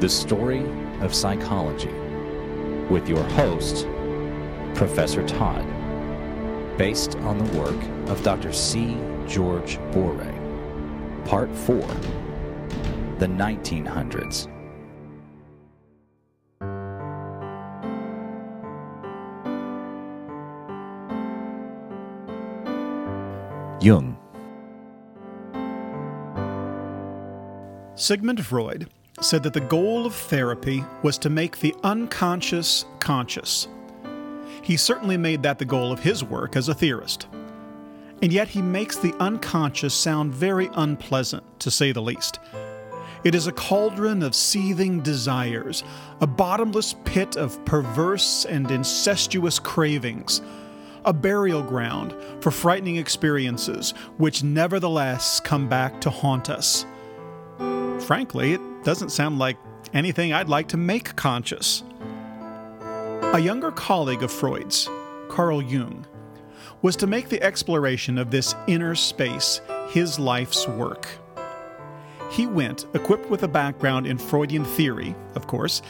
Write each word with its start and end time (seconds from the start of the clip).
The 0.00 0.08
Story 0.08 0.64
of 1.00 1.12
Psychology, 1.12 1.90
with 2.88 3.08
your 3.08 3.24
host, 3.30 3.84
Professor 4.76 5.26
Todd, 5.26 5.66
based 6.78 7.16
on 7.16 7.36
the 7.36 7.58
work 7.58 8.08
of 8.08 8.22
Dr. 8.22 8.52
C. 8.52 8.96
George 9.26 9.78
Boeree. 9.90 10.36
Part 11.26 11.52
4 11.52 11.78
The 13.18 13.26
1900s. 13.26 14.46
Jung. 23.82 24.16
Sigmund 27.96 28.46
Freud 28.46 28.88
said 29.20 29.42
that 29.42 29.52
the 29.52 29.60
goal 29.60 30.06
of 30.06 30.14
therapy 30.14 30.84
was 31.02 31.18
to 31.18 31.30
make 31.30 31.58
the 31.58 31.74
unconscious 31.82 32.84
conscious. 33.00 33.68
He 34.62 34.76
certainly 34.76 35.16
made 35.16 35.42
that 35.42 35.58
the 35.58 35.64
goal 35.64 35.92
of 35.92 36.00
his 36.00 36.22
work 36.22 36.56
as 36.56 36.68
a 36.68 36.74
theorist. 36.74 37.26
And 38.20 38.32
yet 38.32 38.48
he 38.48 38.62
makes 38.62 38.96
the 38.96 39.14
unconscious 39.20 39.94
sound 39.94 40.34
very 40.34 40.68
unpleasant, 40.74 41.44
to 41.60 41.70
say 41.70 41.92
the 41.92 42.02
least. 42.02 42.40
It 43.24 43.34
is 43.34 43.46
a 43.46 43.52
cauldron 43.52 44.22
of 44.22 44.34
seething 44.34 45.00
desires, 45.00 45.82
a 46.20 46.26
bottomless 46.26 46.94
pit 47.04 47.36
of 47.36 47.64
perverse 47.64 48.44
and 48.44 48.70
incestuous 48.70 49.58
cravings, 49.58 50.40
a 51.04 51.12
burial 51.12 51.62
ground 51.62 52.14
for 52.40 52.50
frightening 52.50 52.96
experiences 52.96 53.92
which 54.18 54.44
nevertheless 54.44 55.40
come 55.40 55.68
back 55.68 56.00
to 56.00 56.10
haunt 56.10 56.50
us. 56.50 56.84
Frankly, 58.00 58.52
it 58.52 58.60
doesn't 58.84 59.10
sound 59.10 59.38
like 59.38 59.56
anything 59.92 60.32
I'd 60.32 60.48
like 60.48 60.68
to 60.68 60.76
make 60.76 61.16
conscious. 61.16 61.82
A 63.34 63.38
younger 63.38 63.70
colleague 63.70 64.22
of 64.22 64.32
Freud's, 64.32 64.88
Carl 65.28 65.62
Jung, 65.62 66.06
was 66.82 66.96
to 66.96 67.06
make 67.06 67.28
the 67.28 67.42
exploration 67.42 68.18
of 68.18 68.30
this 68.30 68.54
inner 68.66 68.94
space 68.94 69.60
his 69.90 70.18
life's 70.18 70.66
work. 70.68 71.08
He 72.30 72.46
went 72.46 72.86
equipped 72.94 73.28
with 73.30 73.42
a 73.42 73.48
background 73.48 74.06
in 74.06 74.18
Freudian 74.18 74.64
theory, 74.64 75.14
of 75.34 75.46
course, 75.46 75.82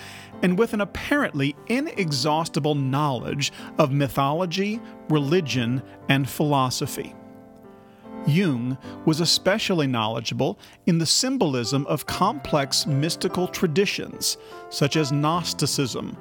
and 0.42 0.58
with 0.58 0.72
an 0.72 0.80
apparently 0.80 1.56
inexhaustible 1.66 2.74
knowledge 2.74 3.52
of 3.76 3.92
mythology, 3.92 4.80
religion, 5.08 5.82
and 6.08 6.28
philosophy. 6.28 7.14
Jung 8.28 8.76
was 9.04 9.20
especially 9.20 9.86
knowledgeable 9.86 10.58
in 10.86 10.98
the 10.98 11.06
symbolism 11.06 11.86
of 11.86 12.06
complex 12.06 12.86
mystical 12.86 13.48
traditions 13.48 14.36
such 14.70 14.96
as 14.96 15.12
Gnosticism, 15.12 16.16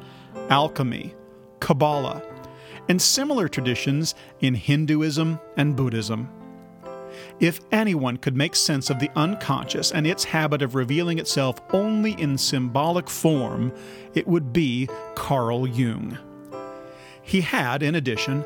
alchemy, 0.50 1.13
Kabbalah, 1.59 2.22
and 2.89 3.02
similar 3.02 3.47
traditions 3.47 4.16
in 4.39 4.55
Hinduism 4.55 5.39
and 5.58 5.75
Buddhism. 5.75 6.30
If 7.39 7.59
anyone 7.72 8.17
could 8.17 8.35
make 8.35 8.55
sense 8.55 8.89
of 8.89 9.00
the 9.00 9.11
unconscious 9.16 9.91
and 9.91 10.08
its 10.08 10.23
habit 10.23 10.61
of 10.61 10.75
revealing 10.75 11.19
itself 11.19 11.59
only 11.73 12.13
in 12.13 12.38
symbolic 12.38 13.09
form, 13.09 13.73
it 14.13 14.28
would 14.28 14.53
be 14.53 14.88
Carl 15.16 15.67
Jung. 15.67 16.17
He 17.28 17.42
had, 17.42 17.83
in 17.83 17.94
addition, 17.94 18.45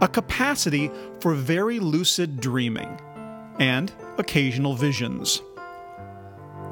a 0.00 0.08
capacity 0.08 0.90
for 1.20 1.32
very 1.32 1.78
lucid 1.78 2.40
dreaming 2.40 3.00
and 3.60 3.92
occasional 4.18 4.74
visions. 4.74 5.40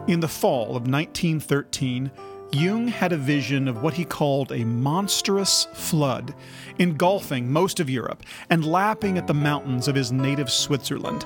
In 0.09 0.19
the 0.19 0.29
fall 0.29 0.77
of 0.77 0.89
1913, 0.89 2.11
Jung 2.53 2.89
had 2.89 3.13
a 3.13 3.17
vision 3.17 3.69
of 3.69 3.83
what 3.83 3.95
he 3.95 4.05
called 4.05 4.51
a 4.51 4.65
monstrous 4.65 5.69
flood, 5.73 6.35
engulfing 6.79 7.51
most 7.51 7.79
of 7.79 7.89
Europe 7.89 8.25
and 8.51 8.67
lapping 8.67 9.17
at 9.17 9.29
the 9.29 9.33
mountains 9.33 9.87
of 9.87 9.95
his 9.95 10.11
native 10.11 10.51
Switzerland. 10.51 11.25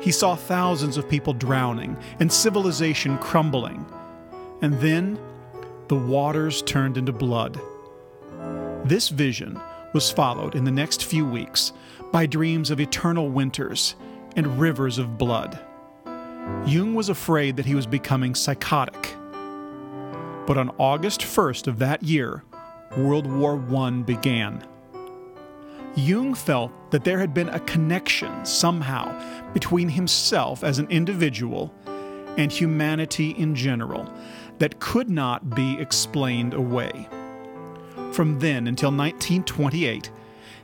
He 0.00 0.10
saw 0.10 0.34
thousands 0.34 0.96
of 0.96 1.08
people 1.08 1.34
drowning 1.34 1.96
and 2.20 2.32
civilization 2.32 3.18
crumbling. 3.18 3.84
And 4.62 4.80
then 4.80 5.18
the 5.88 5.96
waters 5.96 6.62
turned 6.62 6.96
into 6.96 7.12
blood. 7.12 7.60
This 8.84 9.08
vision 9.10 9.60
was 9.92 10.10
followed 10.10 10.56
in 10.56 10.64
the 10.64 10.70
next 10.70 11.04
few 11.04 11.24
weeks 11.24 11.72
by 12.10 12.26
dreams 12.26 12.70
of 12.70 12.80
eternal 12.80 13.30
winters 13.30 13.94
and 14.34 14.58
rivers 14.58 14.98
of 14.98 15.18
blood. 15.18 15.58
Jung 16.66 16.94
was 16.94 17.08
afraid 17.08 17.56
that 17.56 17.66
he 17.66 17.76
was 17.76 17.86
becoming 17.86 18.34
psychotic. 18.34 19.14
But 20.46 20.58
on 20.58 20.74
August 20.78 21.20
1st 21.20 21.68
of 21.68 21.78
that 21.78 22.02
year, 22.02 22.42
World 22.96 23.26
War 23.26 23.62
I 23.76 23.90
began. 23.90 24.66
Jung 25.94 26.34
felt 26.34 26.72
that 26.90 27.04
there 27.04 27.20
had 27.20 27.32
been 27.32 27.50
a 27.50 27.60
connection 27.60 28.44
somehow 28.44 29.52
between 29.52 29.90
himself 29.90 30.64
as 30.64 30.80
an 30.80 30.90
individual 30.90 31.72
and 32.36 32.50
humanity 32.50 33.30
in 33.30 33.54
general 33.54 34.10
that 34.58 34.80
could 34.80 35.08
not 35.08 35.54
be 35.54 35.78
explained 35.78 36.54
away. 36.54 37.08
From 38.12 38.38
then 38.38 38.66
until 38.66 38.90
1928, 38.90 40.10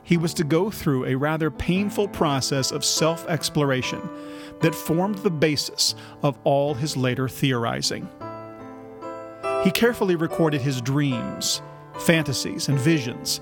he 0.03 0.17
was 0.17 0.33
to 0.35 0.43
go 0.43 0.71
through 0.71 1.05
a 1.05 1.15
rather 1.15 1.51
painful 1.51 2.07
process 2.07 2.71
of 2.71 2.83
self 2.83 3.27
exploration 3.27 4.01
that 4.61 4.75
formed 4.75 5.19
the 5.19 5.29
basis 5.29 5.95
of 6.23 6.37
all 6.43 6.73
his 6.73 6.97
later 6.97 7.29
theorizing. 7.29 8.09
He 9.63 9.71
carefully 9.71 10.15
recorded 10.15 10.61
his 10.61 10.81
dreams, 10.81 11.61
fantasies, 11.99 12.69
and 12.69 12.79
visions, 12.79 13.41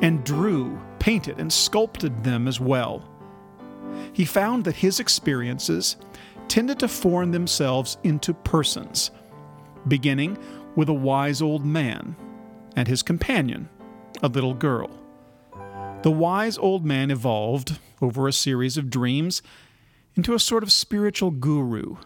and 0.00 0.24
drew, 0.24 0.80
painted, 0.98 1.38
and 1.38 1.52
sculpted 1.52 2.24
them 2.24 2.48
as 2.48 2.60
well. 2.60 3.02
He 4.12 4.24
found 4.24 4.64
that 4.64 4.76
his 4.76 5.00
experiences 5.00 5.96
tended 6.48 6.78
to 6.78 6.88
form 6.88 7.32
themselves 7.32 7.98
into 8.04 8.32
persons, 8.32 9.10
beginning 9.86 10.38
with 10.76 10.88
a 10.88 10.94
wise 10.94 11.42
old 11.42 11.64
man 11.64 12.16
and 12.78 12.86
his 12.86 13.02
companion, 13.02 13.68
a 14.22 14.28
little 14.28 14.54
girl. 14.54 14.88
The 16.02 16.12
wise 16.12 16.56
old 16.56 16.86
man 16.86 17.10
evolved, 17.10 17.80
over 18.00 18.28
a 18.28 18.32
series 18.32 18.76
of 18.76 18.88
dreams, 18.88 19.42
into 20.14 20.32
a 20.32 20.38
sort 20.38 20.62
of 20.62 20.70
spiritual 20.70 21.32
guru. 21.32 21.96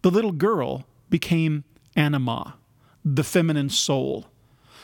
The 0.00 0.10
little 0.10 0.32
girl 0.32 0.86
became 1.10 1.64
Anima, 1.94 2.56
the 3.04 3.22
feminine 3.22 3.68
soul, 3.68 4.28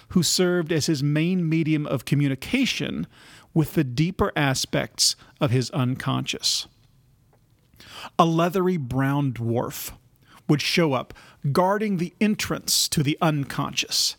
who 0.08 0.22
served 0.22 0.70
as 0.70 0.86
his 0.86 1.02
main 1.02 1.48
medium 1.48 1.86
of 1.86 2.04
communication 2.04 3.06
with 3.54 3.72
the 3.72 3.84
deeper 3.84 4.30
aspects 4.36 5.16
of 5.40 5.50
his 5.50 5.70
unconscious. 5.70 6.66
A 8.18 8.26
leathery 8.26 8.76
brown 8.76 9.32
dwarf 9.32 9.92
would 10.50 10.60
show 10.60 10.92
up 10.92 11.14
guarding 11.50 11.96
the 11.96 12.12
entrance 12.20 12.90
to 12.90 13.02
the 13.02 13.16
unconscious 13.22 14.16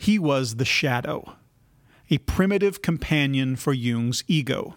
he 0.00 0.18
was 0.18 0.56
the 0.56 0.64
shadow, 0.64 1.34
a 2.08 2.16
primitive 2.16 2.80
companion 2.80 3.54
for 3.54 3.74
Jung's 3.74 4.24
ego. 4.26 4.74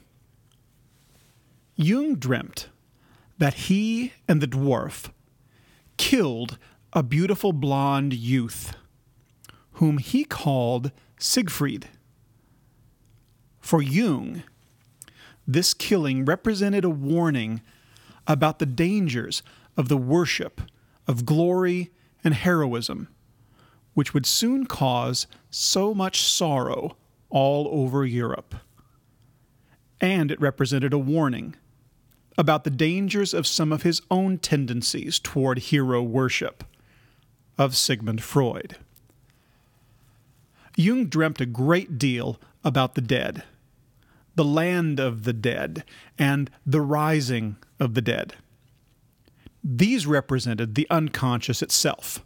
Jung 1.78 2.16
dreamt 2.16 2.68
that 3.38 3.54
he 3.54 4.12
and 4.28 4.42
the 4.42 4.50
dwarf 4.50 5.12
killed 5.96 6.58
a 6.92 7.02
beautiful 7.02 7.54
blonde 7.54 8.12
youth, 8.14 8.76
whom 9.76 9.98
he 9.98 10.26
called 10.26 10.92
Siegfried. 11.18 11.88
For 13.62 13.82
Jung, 13.82 14.44
this 15.48 15.74
killing 15.74 16.26
represented 16.26 16.84
a 16.84 16.90
warning 16.90 17.62
about 18.28 18.60
the 18.60 18.66
dangers 18.66 19.42
of 19.78 19.88
the 19.88 19.96
worship 19.96 20.60
of 21.08 21.26
glory 21.26 21.92
and 22.26 22.34
heroism 22.34 23.08
which 23.94 24.14
would 24.14 24.26
soon 24.26 24.66
cause 24.66 25.28
so 25.50 25.94
much 25.94 26.22
sorrow 26.22 26.96
all 27.30 27.68
over 27.72 28.06
Europe. 28.06 28.56
And 30.02 30.32
it 30.32 30.42
represented 30.42 30.94
a 30.94 30.98
warning 30.98 31.56
about 32.38 32.64
the 32.64 32.70
dangers 32.70 33.34
of 33.34 33.48
some 33.48 33.72
of 33.72 33.84
his 33.84 34.02
own 34.10 34.38
tendencies 34.38 35.20
toward 35.20 35.60
hero 35.60 36.02
worship 36.02 36.64
of 37.58 37.76
Sigmund 37.76 38.24
Freud. 38.24 38.78
Jung 40.76 41.06
dreamt 41.06 41.40
a 41.40 41.46
great 41.46 42.00
deal 42.00 42.40
about 42.64 42.96
the 42.96 43.02
dead, 43.02 43.44
the 44.36 44.44
land 44.44 45.00
of 45.00 45.24
the 45.24 45.34
dead, 45.34 45.84
and 46.18 46.50
the 46.66 46.82
rising 46.82 47.58
of 47.80 47.94
the 47.94 48.02
dead. 48.02 48.36
These 49.64 50.08
represented 50.08 50.76
the 50.76 50.88
unconscious 50.90 51.62
itself 51.62 52.26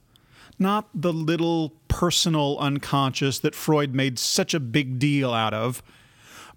not 0.59 0.89
the 0.93 1.13
little 1.13 1.73
personal 1.87 2.57
unconscious 2.59 3.39
that 3.39 3.55
Freud 3.55 3.93
made 3.93 4.19
such 4.19 4.53
a 4.53 4.59
big 4.59 4.99
deal 4.99 5.33
out 5.33 5.53
of, 5.53 5.83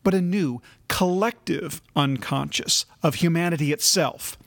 but 0.02 0.14
a 0.14 0.20
new 0.20 0.60
collective 0.88 1.82
unconscious 1.94 2.86
of 3.02 3.16
humanity 3.16 3.72
itself, 3.72 4.38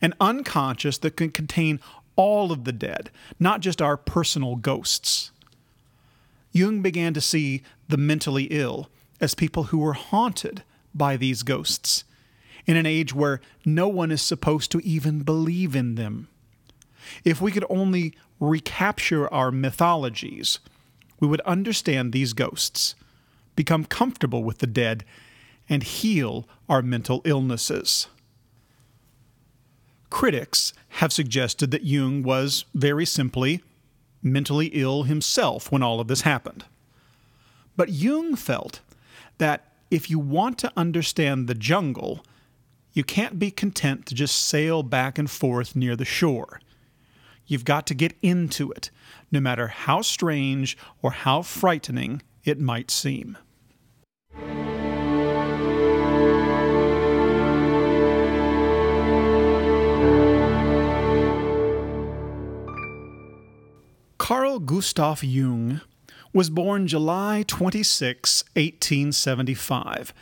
an 0.00 0.14
unconscious 0.20 0.98
that 0.98 1.16
can 1.16 1.30
contain 1.30 1.80
all 2.16 2.50
of 2.50 2.64
the 2.64 2.72
dead, 2.72 3.10
not 3.38 3.60
just 3.60 3.80
our 3.80 3.96
personal 3.96 4.56
ghosts. 4.56 5.30
Jung 6.52 6.80
began 6.80 7.14
to 7.14 7.20
see 7.20 7.62
the 7.88 7.98
mentally 7.98 8.44
ill 8.44 8.88
as 9.20 9.34
people 9.34 9.64
who 9.64 9.78
were 9.78 9.92
haunted 9.92 10.62
by 10.94 11.16
these 11.16 11.42
ghosts, 11.42 12.04
in 12.66 12.76
an 12.76 12.86
age 12.86 13.14
where 13.14 13.40
no 13.64 13.86
one 13.86 14.10
is 14.10 14.22
supposed 14.22 14.72
to 14.72 14.80
even 14.80 15.20
believe 15.20 15.76
in 15.76 15.94
them. 15.94 16.28
If 17.24 17.40
we 17.40 17.52
could 17.52 17.64
only 17.68 18.14
recapture 18.40 19.32
our 19.32 19.50
mythologies, 19.50 20.58
we 21.20 21.28
would 21.28 21.40
understand 21.42 22.12
these 22.12 22.32
ghosts, 22.32 22.94
become 23.54 23.84
comfortable 23.84 24.44
with 24.44 24.58
the 24.58 24.66
dead, 24.66 25.04
and 25.68 25.82
heal 25.82 26.46
our 26.68 26.82
mental 26.82 27.22
illnesses. 27.24 28.08
Critics 30.10 30.72
have 30.88 31.12
suggested 31.12 31.70
that 31.70 31.84
Jung 31.84 32.22
was 32.22 32.64
very 32.74 33.04
simply 33.04 33.62
mentally 34.22 34.66
ill 34.72 35.04
himself 35.04 35.70
when 35.70 35.82
all 35.82 36.00
of 36.00 36.08
this 36.08 36.22
happened. 36.22 36.64
But 37.76 37.90
Jung 37.90 38.34
felt 38.36 38.80
that 39.38 39.72
if 39.90 40.10
you 40.10 40.18
want 40.18 40.58
to 40.58 40.72
understand 40.76 41.46
the 41.46 41.54
jungle, 41.54 42.24
you 42.92 43.04
can't 43.04 43.38
be 43.38 43.50
content 43.50 44.06
to 44.06 44.14
just 44.14 44.36
sail 44.36 44.82
back 44.82 45.18
and 45.18 45.30
forth 45.30 45.76
near 45.76 45.96
the 45.96 46.04
shore. 46.04 46.60
You've 47.46 47.64
got 47.64 47.86
to 47.86 47.94
get 47.94 48.14
into 48.22 48.70
it, 48.72 48.90
no 49.30 49.40
matter 49.40 49.68
how 49.68 50.02
strange 50.02 50.76
or 51.02 51.12
how 51.12 51.42
frightening 51.42 52.22
it 52.44 52.58
might 52.58 52.90
seem. 52.90 53.38
Carl 64.18 64.58
Gustav 64.58 65.22
Jung 65.22 65.82
was 66.32 66.50
born 66.50 66.88
July 66.88 67.44
26, 67.46 68.42
1875, 68.54 70.12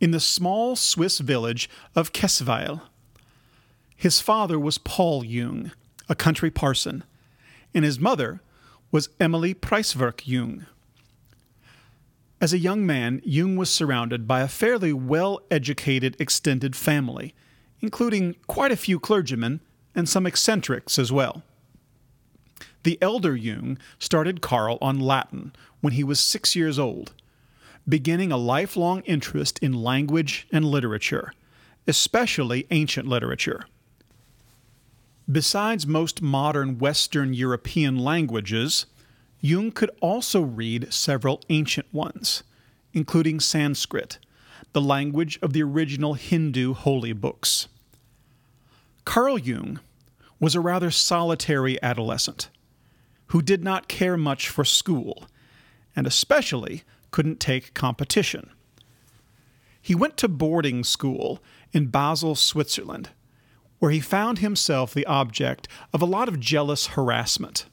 in 0.00 0.10
the 0.10 0.20
small 0.20 0.76
Swiss 0.76 1.18
village 1.20 1.70
of 1.96 2.12
Kesswil. 2.12 2.82
His 3.96 4.20
father 4.20 4.58
was 4.58 4.76
Paul 4.76 5.24
Jung, 5.24 5.72
a 6.08 6.14
country 6.14 6.50
parson, 6.50 7.04
and 7.74 7.84
his 7.84 7.98
mother 7.98 8.40
was 8.90 9.08
Emily 9.18 9.54
Preiswerk 9.54 10.26
Jung. 10.26 10.66
As 12.40 12.52
a 12.52 12.58
young 12.58 12.84
man, 12.84 13.22
Jung 13.24 13.56
was 13.56 13.70
surrounded 13.70 14.28
by 14.28 14.40
a 14.40 14.48
fairly 14.48 14.92
well 14.92 15.40
educated 15.50 16.16
extended 16.20 16.76
family, 16.76 17.34
including 17.80 18.36
quite 18.46 18.72
a 18.72 18.76
few 18.76 19.00
clergymen 19.00 19.60
and 19.94 20.08
some 20.08 20.26
eccentrics 20.26 20.98
as 20.98 21.10
well. 21.10 21.42
The 22.82 22.98
elder 23.00 23.34
Jung 23.34 23.78
started 23.98 24.42
Carl 24.42 24.78
on 24.82 25.00
Latin 25.00 25.54
when 25.80 25.94
he 25.94 26.04
was 26.04 26.20
six 26.20 26.54
years 26.54 26.78
old, 26.78 27.14
beginning 27.88 28.30
a 28.30 28.36
lifelong 28.36 29.00
interest 29.02 29.58
in 29.60 29.72
language 29.72 30.46
and 30.52 30.64
literature, 30.64 31.32
especially 31.86 32.66
ancient 32.70 33.08
literature. 33.08 33.64
Besides 35.30 35.86
most 35.86 36.20
modern 36.20 36.78
Western 36.78 37.32
European 37.32 37.96
languages, 37.96 38.84
Jung 39.40 39.72
could 39.72 39.90
also 40.00 40.42
read 40.42 40.92
several 40.92 41.40
ancient 41.48 41.86
ones, 41.92 42.42
including 42.92 43.40
Sanskrit, 43.40 44.18
the 44.72 44.82
language 44.82 45.38
of 45.40 45.54
the 45.54 45.62
original 45.62 46.14
Hindu 46.14 46.74
holy 46.74 47.14
books. 47.14 47.68
Carl 49.06 49.38
Jung 49.38 49.80
was 50.38 50.54
a 50.54 50.60
rather 50.60 50.90
solitary 50.90 51.82
adolescent 51.82 52.50
who 53.28 53.40
did 53.40 53.64
not 53.64 53.88
care 53.88 54.18
much 54.18 54.50
for 54.50 54.64
school, 54.64 55.24
and 55.96 56.06
especially 56.06 56.82
couldn't 57.10 57.40
take 57.40 57.72
competition. 57.72 58.50
He 59.80 59.94
went 59.94 60.16
to 60.18 60.28
boarding 60.28 60.84
school 60.84 61.42
in 61.72 61.86
Basel, 61.86 62.34
Switzerland, 62.34 63.10
where 63.84 63.92
he 63.92 64.00
found 64.00 64.38
himself 64.38 64.94
the 64.94 65.04
object 65.04 65.68
of 65.92 66.00
a 66.00 66.06
lot 66.06 66.26
of 66.26 66.40
jealous 66.40 66.86
harassment. 66.86 67.66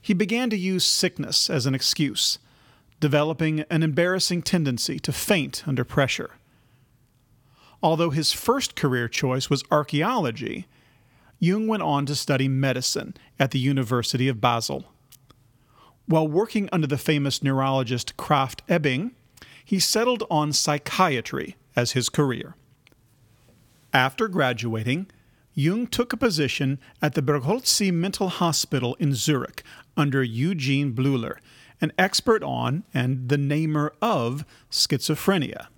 He 0.00 0.14
began 0.14 0.48
to 0.50 0.56
use 0.56 0.86
sickness 0.86 1.50
as 1.50 1.66
an 1.66 1.74
excuse, 1.74 2.38
developing 3.00 3.64
an 3.68 3.82
embarrassing 3.82 4.42
tendency 4.42 5.00
to 5.00 5.10
faint 5.10 5.64
under 5.66 5.82
pressure. 5.82 6.36
Although 7.82 8.10
his 8.10 8.32
first 8.32 8.76
career 8.76 9.08
choice 9.08 9.50
was 9.50 9.64
archaeology, 9.72 10.68
Jung 11.40 11.66
went 11.66 11.82
on 11.82 12.06
to 12.06 12.14
study 12.14 12.46
medicine 12.46 13.16
at 13.40 13.50
the 13.50 13.58
University 13.58 14.28
of 14.28 14.40
Basel. 14.40 14.84
While 16.06 16.28
working 16.28 16.68
under 16.70 16.86
the 16.86 16.96
famous 16.96 17.42
neurologist 17.42 18.16
Krafft 18.16 18.60
Ebing, 18.68 19.16
he 19.64 19.80
settled 19.80 20.22
on 20.30 20.52
psychiatry 20.52 21.56
as 21.74 21.90
his 21.90 22.08
career. 22.08 22.54
After 23.92 24.28
graduating, 24.28 25.06
Jung 25.54 25.86
took 25.86 26.12
a 26.12 26.16
position 26.16 26.78
at 27.00 27.14
the 27.14 27.22
Burghölzli 27.22 27.92
Mental 27.92 28.28
Hospital 28.28 28.94
in 29.00 29.14
Zurich 29.14 29.62
under 29.96 30.22
Eugene 30.22 30.92
Bleuler, 30.92 31.38
an 31.80 31.92
expert 31.98 32.42
on 32.42 32.84
and 32.92 33.28
the 33.28 33.38
namer 33.38 33.92
of 34.02 34.44
schizophrenia. 34.70 35.68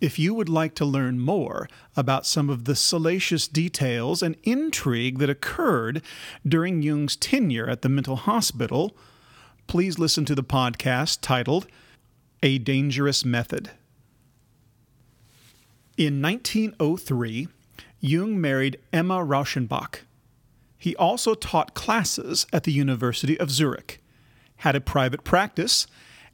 If 0.00 0.18
you 0.18 0.34
would 0.34 0.48
like 0.48 0.74
to 0.74 0.84
learn 0.84 1.20
more 1.20 1.68
about 1.96 2.26
some 2.26 2.50
of 2.50 2.64
the 2.64 2.74
salacious 2.74 3.46
details 3.46 4.20
and 4.20 4.36
intrigue 4.42 5.18
that 5.20 5.30
occurred 5.30 6.02
during 6.46 6.82
Jung's 6.82 7.14
tenure 7.14 7.70
at 7.70 7.82
the 7.82 7.88
mental 7.88 8.16
hospital, 8.16 8.96
please 9.68 10.00
listen 10.00 10.24
to 10.24 10.34
the 10.34 10.42
podcast 10.42 11.18
titled 11.22 11.68
A 12.42 12.58
Dangerous 12.58 13.24
Method. 13.24 13.70
In 15.98 16.22
1903, 16.22 17.48
Jung 18.00 18.40
married 18.40 18.78
Emma 18.94 19.22
Rauschenbach. 19.22 20.00
He 20.78 20.96
also 20.96 21.34
taught 21.34 21.74
classes 21.74 22.46
at 22.50 22.64
the 22.64 22.72
University 22.72 23.38
of 23.38 23.50
Zurich, 23.50 24.02
had 24.56 24.74
a 24.74 24.80
private 24.80 25.22
practice, 25.22 25.86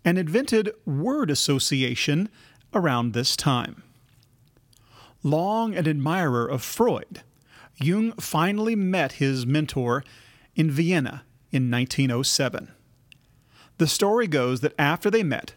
and 0.05 0.17
invented 0.17 0.71
word 0.87 1.29
association 1.29 2.29
around 2.73 3.13
this 3.13 3.37
time. 3.37 3.83
Long 5.25 5.75
an 5.75 5.89
admirer 5.89 6.47
of 6.47 6.63
Freud, 6.63 7.23
Jung 7.81 8.13
finally 8.13 8.77
met 8.77 9.13
his 9.13 9.45
mentor 9.45 10.05
in 10.55 10.71
Vienna 10.71 11.25
in 11.51 11.69
1907. 11.69 12.69
The 13.79 13.89
story 13.89 14.29
goes 14.29 14.61
that 14.61 14.75
after 14.79 15.11
they 15.11 15.25
met, 15.25 15.55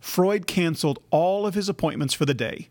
Freud 0.00 0.46
canceled 0.46 1.02
all 1.10 1.46
of 1.46 1.54
his 1.54 1.68
appointments 1.68 2.14
for 2.14 2.24
the 2.24 2.34
day 2.34 2.70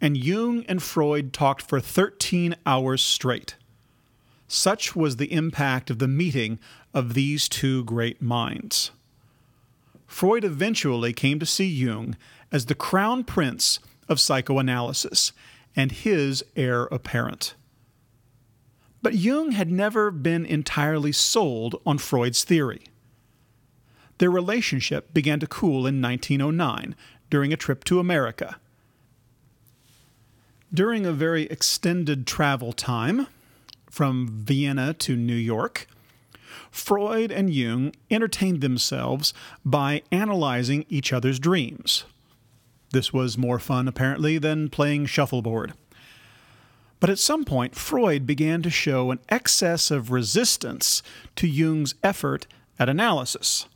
and 0.00 0.16
Jung 0.16 0.64
and 0.68 0.82
Freud 0.82 1.32
talked 1.32 1.62
for 1.62 1.80
13 1.80 2.56
hours 2.64 3.02
straight. 3.02 3.56
Such 4.46 4.96
was 4.96 5.16
the 5.16 5.32
impact 5.32 5.90
of 5.90 5.98
the 5.98 6.08
meeting 6.08 6.58
of 6.94 7.14
these 7.14 7.48
two 7.48 7.84
great 7.84 8.22
minds. 8.22 8.90
Freud 10.06 10.44
eventually 10.44 11.12
came 11.12 11.38
to 11.38 11.46
see 11.46 11.66
Jung 11.66 12.16
as 12.50 12.66
the 12.66 12.74
crown 12.74 13.24
prince 13.24 13.78
of 14.08 14.20
psychoanalysis 14.20 15.32
and 15.76 15.92
his 15.92 16.42
heir 16.56 16.84
apparent. 16.84 17.54
But 19.02 19.14
Jung 19.14 19.52
had 19.52 19.70
never 19.70 20.10
been 20.10 20.46
entirely 20.46 21.12
sold 21.12 21.80
on 21.84 21.98
Freud's 21.98 22.42
theory. 22.42 22.84
Their 24.16 24.30
relationship 24.30 25.12
began 25.12 25.38
to 25.40 25.46
cool 25.46 25.86
in 25.86 26.00
1909 26.00 26.96
during 27.30 27.52
a 27.52 27.56
trip 27.56 27.84
to 27.84 28.00
America 28.00 28.56
during 30.72 31.06
a 31.06 31.12
very 31.12 31.44
extended 31.44 32.26
travel 32.26 32.72
time 32.72 33.26
from 33.90 34.28
Vienna 34.28 34.94
to 34.94 35.16
New 35.16 35.34
York, 35.34 35.86
Freud 36.70 37.30
and 37.32 37.52
Jung 37.52 37.92
entertained 38.10 38.60
themselves 38.60 39.32
by 39.64 40.02
analyzing 40.12 40.84
each 40.88 41.12
other's 41.12 41.38
dreams. 41.38 42.04
This 42.90 43.12
was 43.12 43.38
more 43.38 43.58
fun, 43.58 43.88
apparently, 43.88 44.38
than 44.38 44.68
playing 44.68 45.06
shuffleboard. 45.06 45.74
But 47.00 47.10
at 47.10 47.18
some 47.18 47.44
point, 47.44 47.74
Freud 47.74 48.26
began 48.26 48.62
to 48.62 48.70
show 48.70 49.10
an 49.10 49.20
excess 49.28 49.90
of 49.90 50.10
resistance 50.10 51.02
to 51.36 51.46
Jung's 51.46 51.94
effort 52.02 52.46
at 52.78 52.88
analysis. 52.88 53.66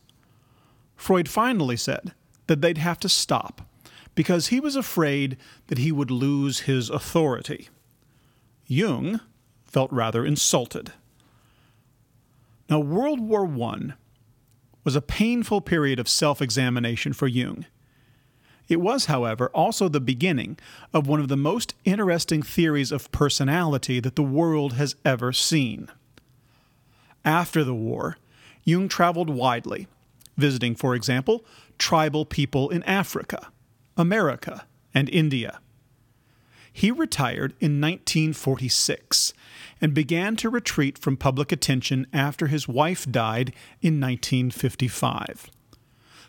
Freud 0.96 1.28
finally 1.28 1.76
said 1.76 2.12
that 2.46 2.60
they'd 2.60 2.78
have 2.78 2.98
to 3.00 3.08
stop 3.08 3.62
because 4.14 4.48
he 4.48 4.60
was 4.60 4.76
afraid 4.76 5.36
that 5.68 5.78
he 5.78 5.92
would 5.92 6.10
lose 6.10 6.60
his 6.60 6.90
authority. 6.90 7.68
Jung 8.66 9.20
felt 9.64 9.92
rather 9.92 10.24
insulted. 10.24 10.92
Now, 12.68 12.80
World 12.80 13.20
War 13.20 13.46
I 13.46 13.94
was 14.84 14.96
a 14.96 15.02
painful 15.02 15.60
period 15.60 15.98
of 15.98 16.08
self 16.08 16.42
examination 16.42 17.12
for 17.12 17.28
Jung. 17.28 17.66
It 18.68 18.80
was, 18.80 19.06
however, 19.06 19.50
also 19.54 19.88
the 19.88 20.00
beginning 20.00 20.58
of 20.94 21.06
one 21.06 21.20
of 21.20 21.28
the 21.28 21.36
most 21.36 21.74
interesting 21.84 22.42
theories 22.42 22.92
of 22.92 23.10
personality 23.12 24.00
that 24.00 24.16
the 24.16 24.22
world 24.22 24.74
has 24.74 24.96
ever 25.04 25.32
seen 25.32 25.88
After 27.24 27.64
the 27.64 27.74
war, 27.74 28.16
Jung 28.64 28.88
traveled 28.88 29.28
widely, 29.30 29.88
visiting, 30.36 30.74
for 30.74 30.94
example, 30.94 31.44
tribal 31.78 32.24
people 32.24 32.70
in 32.70 32.82
Africa, 32.84 33.48
America, 33.96 34.66
and 34.94 35.08
India. 35.10 35.60
He 36.72 36.90
retired 36.90 37.52
in 37.60 37.80
1946 37.80 39.34
and 39.80 39.92
began 39.92 40.36
to 40.36 40.48
retreat 40.48 40.96
from 40.96 41.16
public 41.16 41.52
attention 41.52 42.06
after 42.12 42.46
his 42.46 42.66
wife 42.66 43.10
died 43.10 43.52
in 43.82 44.00
1955. 44.00 45.50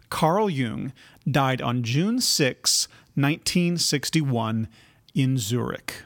Carl 0.10 0.50
Jung 0.50 0.92
died 1.30 1.62
on 1.62 1.84
June 1.84 2.20
6, 2.20 2.88
1961, 3.16 4.68
in 5.16 5.38
Zurich. 5.38 6.04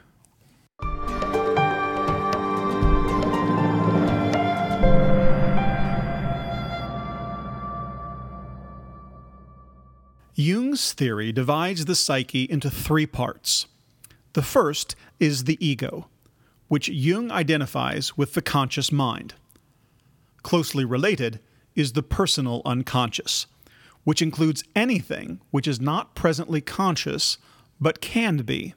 Jung's 10.78 10.92
theory 10.92 11.32
divides 11.32 11.86
the 11.86 11.96
psyche 11.96 12.44
into 12.44 12.70
three 12.70 13.04
parts. 13.04 13.66
The 14.34 14.42
first 14.42 14.94
is 15.18 15.42
the 15.42 15.58
ego, 15.58 16.06
which 16.68 16.88
Jung 16.88 17.32
identifies 17.32 18.16
with 18.16 18.34
the 18.34 18.42
conscious 18.42 18.92
mind. 18.92 19.34
Closely 20.44 20.84
related 20.84 21.40
is 21.74 21.94
the 21.94 22.02
personal 22.04 22.62
unconscious, 22.64 23.48
which 24.04 24.22
includes 24.22 24.62
anything 24.76 25.40
which 25.50 25.66
is 25.66 25.80
not 25.80 26.14
presently 26.14 26.60
conscious 26.60 27.38
but 27.80 28.00
can 28.00 28.36
be. 28.42 28.74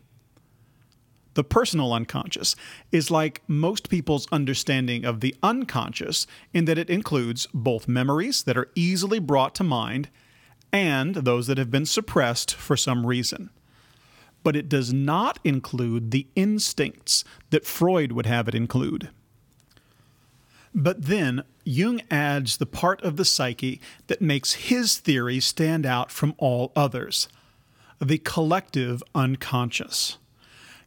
The 1.36 1.43
personal 1.43 1.93
unconscious 1.93 2.55
is 2.91 3.12
like 3.12 3.43
most 3.48 3.89
people's 3.89 4.27
understanding 4.31 5.05
of 5.05 5.20
the 5.20 5.36
unconscious 5.43 6.25
in 6.51 6.65
that 6.65 6.79
it 6.79 6.89
includes 6.89 7.48
both 7.53 7.88
memories 7.88 8.41
that 8.46 8.58
are 8.58 8.72
easily 8.74 9.20
brought 9.20 9.53
to 9.55 9.63
mind 9.63 10.10
and 10.72 11.16
those 11.16 11.48
that 11.48 11.58
have 11.58 11.72
been 11.72 11.86
suppressed 11.86 12.54
for 12.54 12.78
some 12.78 13.06
reason. 13.06 13.50
But 14.44 14.56
it 14.56 14.70
does 14.70 14.92
not 14.92 15.40
include 15.44 16.12
the 16.12 16.28
instincts 16.36 17.24
that 17.50 17.66
Freud 17.66 18.12
would 18.12 18.25
have 18.25 18.48
it 18.48 18.56
include. 18.56 19.10
But 20.74 21.04
then 21.04 21.44
Jung 21.63 22.01
adds 22.10 22.58
the 22.58 22.66
part 22.66 23.01
of 23.01 23.18
the 23.18 23.25
psyche 23.25 23.82
that 24.08 24.22
makes 24.22 24.54
his 24.54 24.98
theory 24.98 25.40
stand 25.40 25.86
out 25.86 26.12
from 26.12 26.34
all 26.38 26.72
others 26.75 27.28
the 28.00 28.18
collective 28.18 29.04
unconscious. 29.13 30.18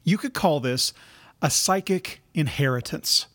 You 0.03 0.19
could 0.19 0.35
call 0.35 0.59
this 0.59 0.93
a 1.41 1.49
psychic 1.49 2.21
inheritance. 2.35 3.27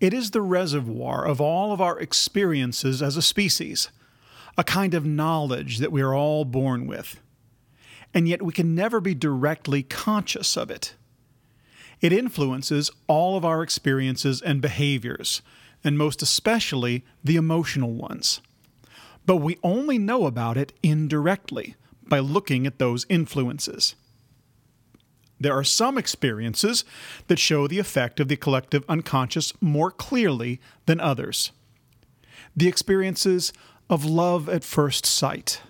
It 0.00 0.14
is 0.14 0.30
the 0.30 0.40
reservoir 0.40 1.26
of 1.26 1.40
all 1.40 1.72
of 1.72 1.80
our 1.80 1.98
experiences 1.98 3.02
as 3.02 3.16
a 3.16 3.22
species 3.22 3.90
a 4.56 4.64
kind 4.64 4.94
of 4.94 5.06
knowledge 5.06 5.78
that 5.78 5.92
we 5.92 6.02
are 6.02 6.14
all 6.14 6.44
born 6.44 6.86
with. 6.86 7.20
And 8.14 8.28
yet 8.28 8.42
we 8.42 8.52
can 8.52 8.74
never 8.74 9.00
be 9.00 9.14
directly 9.14 9.82
conscious 9.82 10.56
of 10.56 10.70
it. 10.70 10.94
It 12.00 12.12
influences 12.12 12.90
all 13.06 13.36
of 13.36 13.44
our 13.44 13.62
experiences 13.62 14.42
and 14.42 14.60
behaviors, 14.60 15.40
and 15.84 15.96
most 15.96 16.20
especially 16.20 17.04
the 17.24 17.36
emotional 17.36 17.92
ones. 17.92 18.40
But 19.24 19.36
we 19.36 19.58
only 19.62 19.98
know 19.98 20.26
about 20.26 20.56
it 20.56 20.72
indirectly 20.82 21.76
by 22.02 22.18
looking 22.18 22.66
at 22.66 22.78
those 22.78 23.06
influences. 23.08 23.94
There 25.40 25.54
are 25.54 25.64
some 25.64 25.96
experiences 25.96 26.84
that 27.28 27.38
show 27.38 27.66
the 27.66 27.78
effect 27.78 28.20
of 28.20 28.28
the 28.28 28.36
collective 28.36 28.84
unconscious 28.88 29.52
more 29.60 29.90
clearly 29.90 30.60
than 30.86 31.00
others. 31.00 31.52
The 32.54 32.68
experiences 32.68 33.52
of 33.92 34.06
love 34.06 34.48
at 34.48 34.64
first 34.64 35.04
sight, 35.04 35.60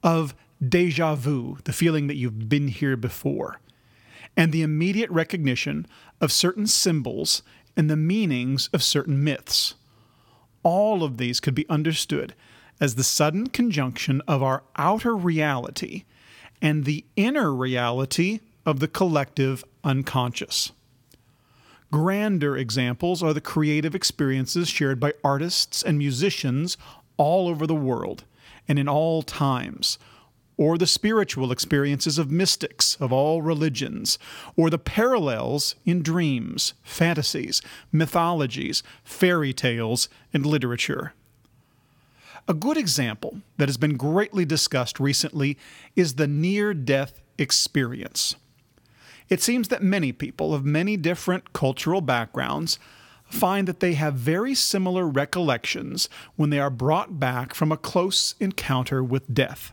of 0.00 0.32
deja 0.64 1.16
vu, 1.16 1.58
the 1.64 1.72
feeling 1.72 2.06
that 2.06 2.14
you've 2.14 2.48
been 2.48 2.68
here 2.68 2.96
before, 2.96 3.58
and 4.36 4.52
the 4.52 4.62
immediate 4.62 5.10
recognition 5.10 5.84
of 6.20 6.30
certain 6.30 6.68
symbols 6.68 7.42
and 7.76 7.90
the 7.90 7.96
meanings 7.96 8.68
of 8.72 8.80
certain 8.80 9.24
myths. 9.24 9.74
All 10.62 11.02
of 11.02 11.16
these 11.16 11.40
could 11.40 11.56
be 11.56 11.68
understood 11.68 12.32
as 12.80 12.94
the 12.94 13.02
sudden 13.02 13.48
conjunction 13.48 14.22
of 14.28 14.40
our 14.40 14.62
outer 14.76 15.16
reality 15.16 16.04
and 16.60 16.84
the 16.84 17.04
inner 17.16 17.52
reality 17.52 18.38
of 18.64 18.78
the 18.78 18.86
collective 18.86 19.64
unconscious. 19.82 20.70
Grander 21.90 22.56
examples 22.56 23.20
are 23.20 23.34
the 23.34 23.40
creative 23.40 23.94
experiences 23.96 24.68
shared 24.68 25.00
by 25.00 25.12
artists 25.24 25.82
and 25.82 25.98
musicians 25.98 26.78
all 27.16 27.48
over 27.48 27.66
the 27.66 27.74
world 27.74 28.24
and 28.68 28.78
in 28.78 28.88
all 28.88 29.22
times, 29.22 29.98
or 30.56 30.78
the 30.78 30.86
spiritual 30.86 31.50
experiences 31.50 32.18
of 32.18 32.30
mystics 32.30 32.96
of 33.00 33.12
all 33.12 33.42
religions, 33.42 34.18
or 34.56 34.70
the 34.70 34.78
parallels 34.78 35.74
in 35.84 36.02
dreams, 36.02 36.74
fantasies, 36.82 37.62
mythologies, 37.90 38.82
fairy 39.02 39.52
tales, 39.52 40.08
and 40.32 40.46
literature. 40.46 41.14
A 42.48 42.54
good 42.54 42.76
example 42.76 43.40
that 43.56 43.68
has 43.68 43.76
been 43.76 43.96
greatly 43.96 44.44
discussed 44.44 45.00
recently 45.00 45.56
is 45.96 46.14
the 46.14 46.26
near 46.26 46.74
death 46.74 47.20
experience. 47.38 48.36
It 49.28 49.40
seems 49.40 49.68
that 49.68 49.82
many 49.82 50.12
people 50.12 50.52
of 50.52 50.64
many 50.64 50.96
different 50.96 51.52
cultural 51.52 52.00
backgrounds 52.00 52.78
find 53.32 53.66
that 53.68 53.80
they 53.80 53.94
have 53.94 54.14
very 54.14 54.54
similar 54.54 55.06
recollections 55.06 56.08
when 56.36 56.50
they 56.50 56.58
are 56.58 56.70
brought 56.70 57.18
back 57.18 57.54
from 57.54 57.72
a 57.72 57.76
close 57.76 58.34
encounter 58.38 59.02
with 59.02 59.32
death. 59.32 59.72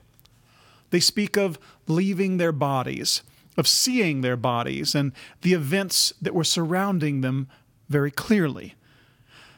They 0.92 1.00
speak 1.00 1.38
of 1.38 1.60
leaving 1.88 2.38
their 2.38 2.52
bodies, 2.52 3.22
of 3.58 3.68
seeing 3.68 4.22
their 4.22 4.38
bodies, 4.38 4.96
and 4.96 5.12
the 5.42 5.54
events 5.54 6.14
that 6.22 6.34
were 6.34 6.44
surrounding 6.44 7.22
them 7.22 7.48
very 7.90 8.12
clearly. 8.12 8.76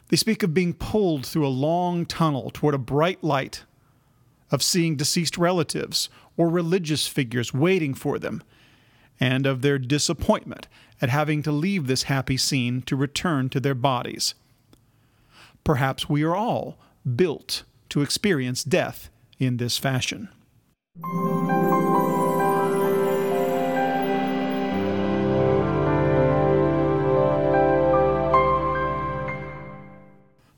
They 0.09 0.17
speak 0.17 0.43
of 0.43 0.53
being 0.53 0.73
pulled 0.73 1.25
through 1.25 1.47
a 1.47 1.49
long 1.49 2.05
tunnel 2.05 2.51
toward 2.53 2.73
a 2.73 2.79
bright 2.79 3.23
light, 3.23 3.63
of 4.49 4.61
seeing 4.61 4.97
deceased 4.97 5.37
relatives 5.37 6.09
or 6.35 6.49
religious 6.49 7.07
figures 7.07 7.53
waiting 7.53 7.93
for 7.93 8.19
them, 8.19 8.43
and 9.19 9.45
of 9.45 9.61
their 9.61 9.77
disappointment 9.77 10.67
at 11.01 11.09
having 11.09 11.41
to 11.43 11.51
leave 11.51 11.87
this 11.87 12.03
happy 12.03 12.37
scene 12.37 12.81
to 12.83 12.95
return 12.95 13.49
to 13.49 13.59
their 13.59 13.75
bodies. 13.75 14.35
Perhaps 15.63 16.07
we 16.07 16.23
are 16.23 16.35
all 16.35 16.77
built 17.15 17.63
to 17.89 18.01
experience 18.01 18.63
death 18.63 19.09
in 19.39 19.57
this 19.57 19.77
fashion. 19.77 20.29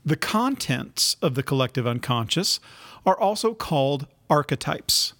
The 0.06 0.18
contents 0.18 1.16
of 1.22 1.36
the 1.36 1.44
collective 1.44 1.88
unconscious 1.88 2.60
are 3.06 3.18
also 3.18 3.54
called 3.54 4.06
archetypes. 4.30 5.14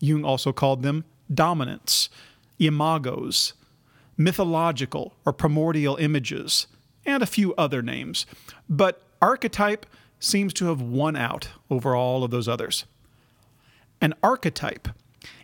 Jung 0.00 0.24
also 0.24 0.52
called 0.52 0.82
them 0.82 1.04
dominants, 1.32 2.10
imagos, 2.60 3.54
mythological 4.22 5.14
or 5.24 5.32
primordial 5.32 5.96
images, 5.96 6.66
and 7.04 7.22
a 7.22 7.26
few 7.26 7.54
other 7.54 7.82
names. 7.82 8.26
But 8.68 9.02
archetype 9.20 9.86
seems 10.20 10.52
to 10.54 10.66
have 10.66 10.80
won 10.80 11.16
out 11.16 11.48
over 11.68 11.96
all 11.96 12.22
of 12.22 12.30
those 12.30 12.48
others. 12.48 12.84
An 14.00 14.14
archetype 14.22 14.88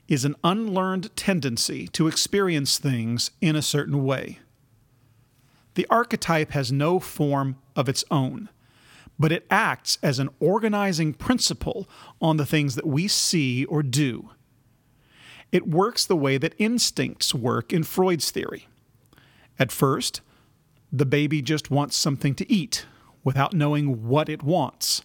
is 0.08 0.24
an 0.24 0.34
unlearned 0.42 1.14
tendency 1.16 1.86
to 1.88 2.08
experience 2.08 2.78
things 2.78 3.30
in 3.40 3.54
a 3.54 3.62
certain 3.62 4.04
way. 4.04 4.38
The 5.74 5.86
archetype 5.90 6.52
has 6.52 6.72
no 6.72 6.98
form 6.98 7.56
of 7.76 7.88
its 7.88 8.04
own, 8.10 8.48
but 9.18 9.32
it 9.32 9.46
acts 9.50 9.98
as 10.02 10.18
an 10.18 10.30
organizing 10.40 11.12
principle 11.12 11.88
on 12.20 12.36
the 12.36 12.46
things 12.46 12.74
that 12.74 12.86
we 12.86 13.06
see 13.06 13.64
or 13.66 13.82
do. 13.82 14.30
It 15.50 15.68
works 15.68 16.04
the 16.04 16.16
way 16.16 16.38
that 16.38 16.54
instincts 16.58 17.34
work 17.34 17.72
in 17.72 17.84
Freud's 17.84 18.30
theory. 18.30 18.68
At 19.58 19.72
first, 19.72 20.20
the 20.92 21.06
baby 21.06 21.42
just 21.42 21.70
wants 21.70 21.96
something 21.96 22.34
to 22.36 22.52
eat 22.52 22.86
without 23.24 23.52
knowing 23.52 24.08
what 24.08 24.28
it 24.28 24.42
wants. 24.42 25.02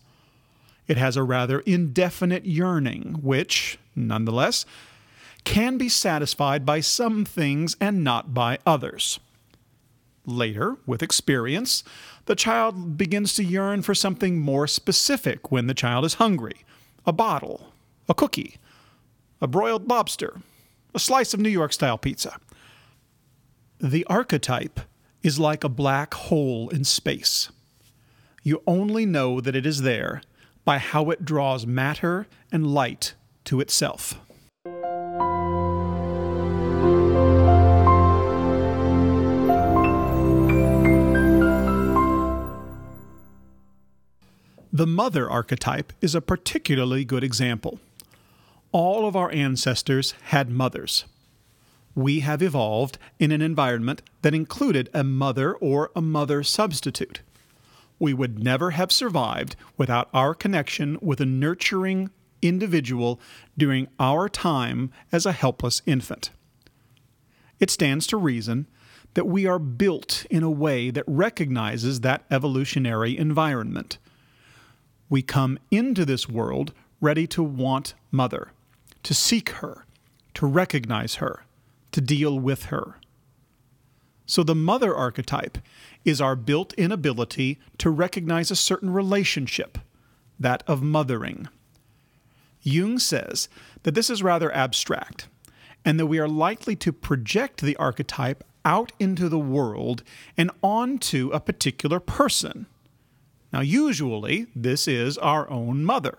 It 0.87 0.97
has 0.97 1.15
a 1.15 1.23
rather 1.23 1.59
indefinite 1.61 2.45
yearning, 2.45 3.19
which, 3.21 3.77
nonetheless, 3.95 4.65
can 5.43 5.77
be 5.77 5.89
satisfied 5.89 6.65
by 6.65 6.79
some 6.79 7.25
things 7.25 7.75
and 7.79 8.03
not 8.03 8.33
by 8.33 8.59
others. 8.65 9.19
Later, 10.25 10.77
with 10.85 11.03
experience, 11.03 11.83
the 12.25 12.35
child 12.35 12.97
begins 12.97 13.33
to 13.35 13.43
yearn 13.43 13.81
for 13.81 13.93
something 13.93 14.39
more 14.39 14.67
specific 14.67 15.51
when 15.51 15.67
the 15.67 15.73
child 15.73 16.05
is 16.05 16.15
hungry 16.15 16.65
a 17.05 17.11
bottle, 17.11 17.73
a 18.07 18.13
cookie, 18.13 18.55
a 19.43 19.47
broiled 19.47 19.89
lobster, 19.89 20.39
a 20.95 20.99
slice 20.99 21.33
of 21.33 21.39
New 21.41 21.49
York 21.49 21.73
style 21.73 21.97
pizza. 21.97 22.39
The 23.77 24.05
archetype 24.05 24.79
is 25.21 25.37
like 25.37 25.65
a 25.65 25.69
black 25.69 26.13
hole 26.13 26.69
in 26.69 26.85
space. 26.85 27.51
You 28.41 28.63
only 28.65 29.05
know 29.05 29.41
that 29.41 29.53
it 29.53 29.65
is 29.65 29.81
there 29.81 30.21
by 30.63 30.77
how 30.77 31.09
it 31.09 31.25
draws 31.25 31.67
matter 31.67 32.25
and 32.53 32.73
light 32.73 33.15
to 33.43 33.59
itself. 33.59 34.17
The 44.71 44.87
mother 44.87 45.29
archetype 45.29 45.91
is 45.99 46.15
a 46.15 46.21
particularly 46.21 47.03
good 47.03 47.25
example. 47.25 47.79
All 48.73 49.07
of 49.07 49.15
our 49.15 49.31
ancestors 49.31 50.13
had 50.23 50.49
mothers. 50.49 51.05
We 51.95 52.21
have 52.21 52.41
evolved 52.41 52.97
in 53.19 53.31
an 53.31 53.41
environment 53.41 54.01
that 54.23 54.33
included 54.33 54.89
a 54.93 55.03
mother 55.03 55.53
or 55.53 55.91
a 55.95 56.01
mother 56.01 56.43
substitute. 56.43 57.21
We 57.99 58.13
would 58.13 58.43
never 58.43 58.71
have 58.71 58.91
survived 58.91 59.55
without 59.77 60.09
our 60.13 60.33
connection 60.33 60.97
with 61.01 61.21
a 61.21 61.25
nurturing 61.25 62.09
individual 62.41 63.21
during 63.57 63.87
our 63.99 64.27
time 64.27 64.91
as 65.11 65.25
a 65.25 65.31
helpless 65.31 65.81
infant. 65.85 66.31
It 67.61 67.69
stands 67.69 68.07
to 68.07 68.17
reason 68.17 68.67
that 69.13 69.27
we 69.27 69.45
are 69.45 69.59
built 69.59 70.25
in 70.29 70.43
a 70.43 70.49
way 70.49 70.89
that 70.89 71.05
recognizes 71.07 72.01
that 72.01 72.25
evolutionary 72.29 73.17
environment 73.17 73.99
we 75.13 75.21
come 75.21 75.59
into 75.69 76.05
this 76.05 76.27
world 76.27 76.73
ready 76.99 77.27
to 77.27 77.43
want 77.43 77.93
Mother, 78.09 78.47
to 79.03 79.13
seek 79.13 79.49
her, 79.49 79.85
to 80.33 80.45
recognize 80.45 81.15
her, 81.15 81.45
to 81.91 82.01
deal 82.01 82.39
with 82.39 82.65
her. 82.65 82.95
So 84.25 84.43
the 84.43 84.55
mother 84.55 84.95
archetype 84.95 85.57
is 86.05 86.21
our 86.21 86.35
built 86.35 86.73
in 86.73 86.91
ability 86.91 87.59
to 87.77 87.89
recognize 87.89 88.49
a 88.49 88.55
certain 88.55 88.91
relationship, 88.91 89.77
that 90.39 90.63
of 90.65 90.81
mothering. 90.81 91.47
Jung 92.61 92.97
says 92.97 93.49
that 93.83 93.93
this 93.93 94.09
is 94.09 94.23
rather 94.23 94.53
abstract, 94.55 95.27
and 95.85 95.99
that 95.99 96.07
we 96.07 96.19
are 96.19 96.27
likely 96.27 96.75
to 96.77 96.93
project 96.93 97.61
the 97.61 97.75
archetype 97.75 98.43
out 98.65 98.93
into 98.99 99.27
the 99.27 99.39
world 99.39 100.03
and 100.37 100.49
onto 100.61 101.29
a 101.33 101.39
particular 101.39 101.99
person. 101.99 102.65
Now, 103.51 103.59
usually, 103.59 104.47
this 104.55 104.87
is 104.87 105.17
our 105.17 105.49
own 105.49 105.83
mother. 105.83 106.17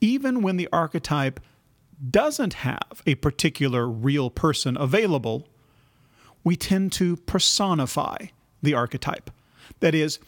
Even 0.00 0.42
when 0.42 0.56
the 0.56 0.68
archetype 0.72 1.40
doesn't 2.10 2.54
have 2.54 3.02
a 3.06 3.14
particular 3.16 3.88
real 3.88 4.30
person 4.30 4.76
available, 4.76 5.48
we 6.44 6.56
tend 6.56 6.92
to 6.92 7.16
personify 7.16 8.16
the 8.62 8.74
archetype. 8.74 9.30
That 9.80 9.94
is, 9.94 10.18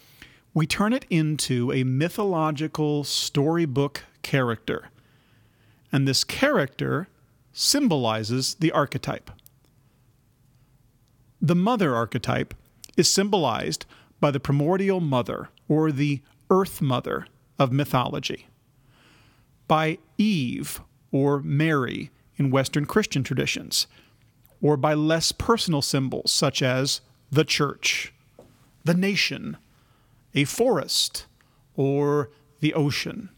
we 0.55 0.67
turn 0.67 0.93
it 0.93 1.05
into 1.11 1.73
a 1.73 1.85
mythological 1.85 3.05
storybook 3.05 4.05
character. 4.23 4.89
And 5.93 6.09
this 6.09 6.25
character 6.25 7.09
symbolizes 7.53 8.55
the 8.55 8.73
archetype. 8.73 9.31
The 11.41 11.55
mother 11.55 11.95
archetype 11.95 12.55
is 12.97 13.13
symbolized 13.13 13.87
by 14.21 14.31
the 14.31 14.41
primordial 14.41 15.01
mother 15.01 15.51
or 15.69 15.93
the 15.93 16.21
earth 16.51 16.83
mother 16.83 17.27
of 17.59 17.71
mythology, 17.71 18.47
by 19.69 19.99
Eve 20.17 20.81
or 21.13 21.41
Mary 21.43 22.11
in 22.37 22.51
Western 22.51 22.87
Christian 22.87 23.23
traditions, 23.23 23.87
or 24.61 24.77
by 24.77 24.95
less 24.95 25.33
personal 25.33 25.83
symbols 25.83 26.33
such 26.33 26.63
as 26.63 27.01
the 27.31 27.45
church, 27.45 28.13
the 28.85 28.95
nation, 28.95 29.57
a 30.35 30.45
forest, 30.45 31.27
or 31.77 32.31
the 32.61 32.75
ocean. 32.75 33.29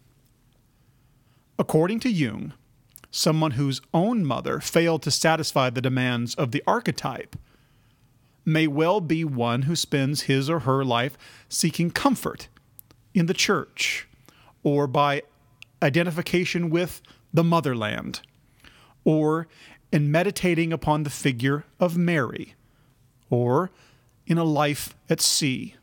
According 1.59 2.01
to 2.01 2.11
Jung, 2.11 2.55
someone 3.11 3.53
whose 3.53 3.83
own 3.93 4.25
mother 4.25 4.61
failed 4.61 5.03
to 5.03 5.11
satisfy 5.11 5.69
the 5.69 5.83
demands 5.83 6.35
of 6.37 6.53
the 6.53 6.62
archetype 6.66 7.37
may 8.45 8.66
well 8.66 9.01
be 9.01 9.25
one 9.25 9.62
who 9.62 9.77
spends 9.77 10.23
his 10.23 10.49
or 10.49 10.61
her 10.61 10.85
life 10.85 11.19
seeking 11.49 11.90
comfort 11.90 12.49
in 13.12 13.27
the 13.27 13.35
church 13.35 14.09
or 14.62 14.87
by 14.87 15.23
identification 15.83 16.71
with 16.71 17.01
the 17.33 17.45
motherland 17.45 18.21
or 19.05 19.47
in 19.93 20.11
meditating 20.11 20.73
upon 20.73 21.03
the 21.03 21.11
figure 21.11 21.64
of 21.79 21.97
Mary 21.97 22.55
or 23.29 23.71
in 24.27 24.38
a 24.38 24.45
life 24.45 24.95
at 25.09 25.21
sea. 25.21 25.75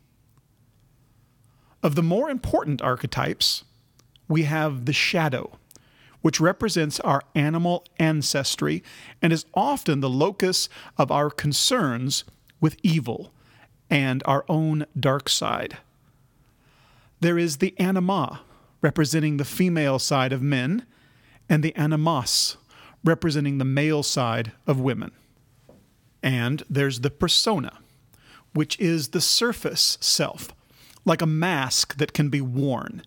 Of 1.82 1.94
the 1.94 2.02
more 2.02 2.30
important 2.30 2.82
archetypes, 2.82 3.64
we 4.26 4.42
have 4.44 4.84
the 4.84 4.92
shadow, 4.92 5.58
which 6.22 6.40
represents 6.40 7.00
our 7.00 7.22
animal 7.34 7.84
ancestry 7.98 8.82
and 9.22 9.32
is 9.32 9.46
often 9.54 10.00
the 10.00 10.10
locus 10.10 10.68
of 10.96 11.10
our 11.10 11.30
concerns 11.30 12.24
with 12.60 12.76
evil 12.82 13.32
and 13.88 14.22
our 14.26 14.44
own 14.48 14.86
dark 14.98 15.28
side. 15.28 15.78
There 17.20 17.38
is 17.38 17.58
the 17.58 17.74
anima, 17.78 18.40
representing 18.80 19.36
the 19.36 19.44
female 19.44 19.98
side 19.98 20.32
of 20.32 20.42
men, 20.42 20.86
and 21.48 21.62
the 21.62 21.74
animus, 21.74 22.56
representing 23.04 23.58
the 23.58 23.64
male 23.64 24.02
side 24.02 24.52
of 24.66 24.80
women. 24.80 25.12
And 26.22 26.62
there's 26.68 27.00
the 27.00 27.10
persona, 27.10 27.78
which 28.52 28.78
is 28.78 29.08
the 29.08 29.20
surface 29.20 29.98
self, 30.00 30.54
like 31.04 31.22
a 31.22 31.26
mask 31.26 31.96
that 31.96 32.12
can 32.12 32.28
be 32.28 32.40
worn. 32.40 33.02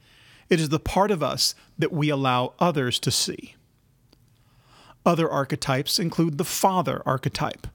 It 0.49 0.59
is 0.59 0.69
the 0.69 0.79
part 0.79 1.11
of 1.11 1.21
us 1.21 1.55
that 1.77 1.91
we 1.91 2.09
allow 2.09 2.53
others 2.59 2.99
to 2.99 3.11
see. 3.11 3.55
Other 5.05 5.29
archetypes 5.29 5.99
include 5.99 6.37
the 6.37 6.45
father 6.45 7.01
archetype, 7.05 7.67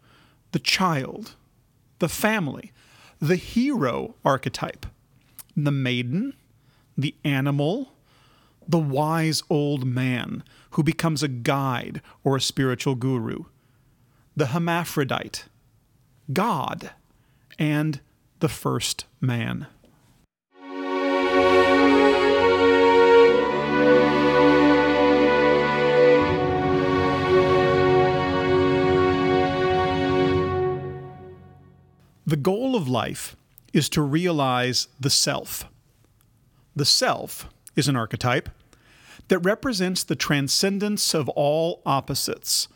the 0.52 0.58
child, 0.58 1.34
the 1.98 2.08
family, 2.08 2.72
the 3.20 3.36
hero 3.36 4.14
archetype, 4.24 4.86
the 5.56 5.72
maiden, 5.72 6.34
the 6.96 7.14
animal, 7.24 7.92
the 8.68 8.78
wise 8.78 9.42
old 9.50 9.86
man 9.86 10.42
who 10.70 10.82
becomes 10.82 11.22
a 11.22 11.28
guide 11.28 12.00
or 12.24 12.36
a 12.36 12.40
spiritual 12.40 12.94
guru, 12.94 13.44
the 14.34 14.46
hermaphrodite, 14.46 15.44
God, 16.32 16.90
and 17.58 18.00
the 18.40 18.48
first 18.48 19.06
man. 19.20 19.66
The 32.28 32.36
goal 32.36 32.74
of 32.74 32.88
life 32.88 33.36
is 33.72 33.88
to 33.90 34.02
realize 34.02 34.88
the 34.98 35.10
self. 35.10 35.68
The 36.76 36.84
self 36.84 37.48
is 37.74 37.88
an 37.88 37.96
archetype 37.96 38.50
that 39.28 39.38
represents 39.38 40.04
the 40.04 40.14
transcendence 40.14 41.14
of 41.14 41.28
all 41.30 41.80
opposites, 41.86 42.68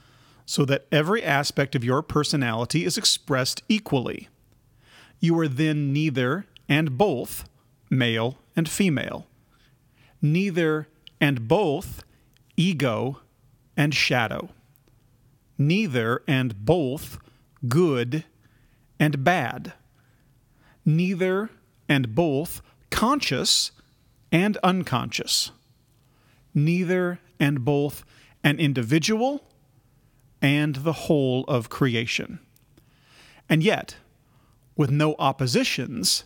so 0.47 0.65
that 0.65 0.87
every 0.91 1.23
aspect 1.23 1.77
of 1.77 1.85
your 1.85 2.03
personality 2.03 2.85
is 2.85 2.99
expressed 2.99 3.63
equally. 3.69 4.29
You 5.21 5.39
are 5.39 5.47
then 5.47 5.93
neither 5.93 6.47
and 6.69 6.99
both 6.99 7.49
male 7.91 8.39
and 8.57 8.69
female, 8.69 9.27
neither 10.23 10.89
and 11.21 11.47
both 11.47 12.03
ego 12.57 13.21
and 13.77 13.95
shadow, 13.95 14.49
neither 15.59 16.23
and 16.27 16.65
both 16.65 17.19
good 17.69 18.25
and 18.99 19.23
bad, 19.23 19.75
neither 20.85 21.51
and 21.89 22.15
both 22.15 22.63
conscious 22.91 23.73
and 24.33 24.57
unconscious, 24.59 25.51
neither 26.55 27.21
and 27.39 27.65
both 27.65 28.05
an 28.45 28.59
individual 28.59 29.45
and 30.41 30.77
the 30.77 30.93
whole 30.93 31.45
of 31.45 31.69
creation. 31.69 32.39
And 33.49 33.63
yet, 33.63 33.97
with 34.77 34.91
no 34.91 35.15
oppositions, 35.19 36.25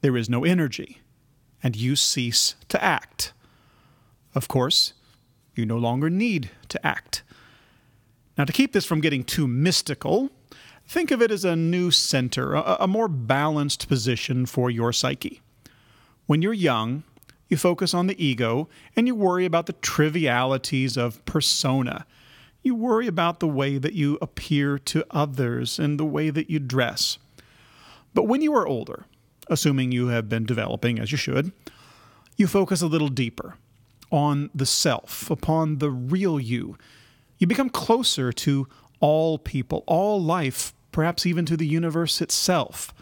there 0.00 0.16
is 0.16 0.30
no 0.30 0.44
energy, 0.44 1.00
and 1.62 1.76
you 1.76 1.96
cease 1.96 2.54
to 2.68 2.82
act. 2.82 3.32
Of 4.34 4.48
course, 4.48 4.94
you 5.54 5.66
no 5.66 5.76
longer 5.76 6.08
need 6.08 6.50
to 6.68 6.86
act. 6.86 7.22
Now, 8.38 8.44
to 8.44 8.52
keep 8.52 8.72
this 8.72 8.86
from 8.86 9.00
getting 9.00 9.24
too 9.24 9.46
mystical, 9.46 10.30
Think 10.90 11.12
of 11.12 11.22
it 11.22 11.30
as 11.30 11.44
a 11.44 11.54
new 11.54 11.92
center, 11.92 12.54
a, 12.54 12.78
a 12.80 12.88
more 12.88 13.06
balanced 13.06 13.86
position 13.86 14.44
for 14.44 14.72
your 14.72 14.92
psyche. 14.92 15.40
When 16.26 16.42
you're 16.42 16.52
young, 16.52 17.04
you 17.50 17.56
focus 17.56 17.92
on 17.92 18.06
the 18.06 18.24
ego 18.24 18.68
and 18.96 19.06
you 19.06 19.14
worry 19.14 19.44
about 19.44 19.66
the 19.66 19.74
trivialities 19.74 20.96
of 20.96 21.22
persona. 21.26 22.06
You 22.62 22.74
worry 22.74 23.08
about 23.08 23.40
the 23.40 23.48
way 23.48 23.76
that 23.76 23.92
you 23.92 24.16
appear 24.22 24.78
to 24.78 25.04
others 25.10 25.78
and 25.78 25.98
the 25.98 26.04
way 26.04 26.30
that 26.30 26.48
you 26.48 26.60
dress. 26.60 27.18
But 28.14 28.24
when 28.24 28.40
you 28.40 28.54
are 28.54 28.66
older, 28.66 29.04
assuming 29.48 29.90
you 29.90 30.08
have 30.08 30.28
been 30.28 30.46
developing 30.46 30.98
as 31.00 31.10
you 31.10 31.18
should, 31.18 31.52
you 32.36 32.46
focus 32.46 32.80
a 32.82 32.86
little 32.86 33.08
deeper 33.08 33.56
on 34.12 34.50
the 34.54 34.66
self, 34.66 35.30
upon 35.30 35.78
the 35.78 35.90
real 35.90 36.38
you. 36.38 36.76
You 37.38 37.46
become 37.46 37.70
closer 37.70 38.32
to 38.32 38.68
all 39.00 39.38
people, 39.38 39.82
all 39.86 40.22
life, 40.22 40.72
perhaps 40.92 41.26
even 41.26 41.46
to 41.46 41.56
the 41.56 41.66
universe 41.66 42.20
itself. 42.20 42.94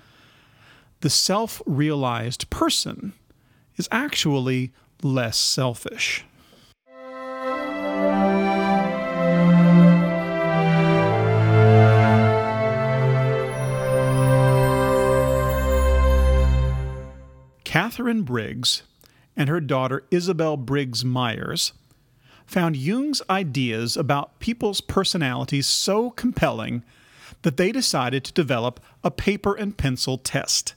The 1.01 1.11
self 1.11 1.61
realized 1.67 2.49
person 2.51 3.13
is 3.79 3.89
actually 3.91 4.73
less 5.03 5.39
selfish. 5.39 6.25
Katharine 17.65 18.23
Briggs 18.23 18.83
and 19.37 19.49
her 19.49 19.61
daughter 19.61 20.05
Isabel 20.11 20.57
Briggs 20.57 21.05
Myers 21.05 21.73
found 22.45 22.77
Jung's 22.77 23.23
ideas 23.31 23.97
about 23.97 24.41
people's 24.41 24.81
personalities 24.81 25.67
so 25.67 26.11
compelling 26.11 26.83
that 27.43 27.57
they 27.57 27.71
decided 27.71 28.25
to 28.25 28.33
develop 28.33 28.81
a 29.05 29.11
paper 29.11 29.55
and 29.55 29.77
pencil 29.77 30.19
test. 30.19 30.75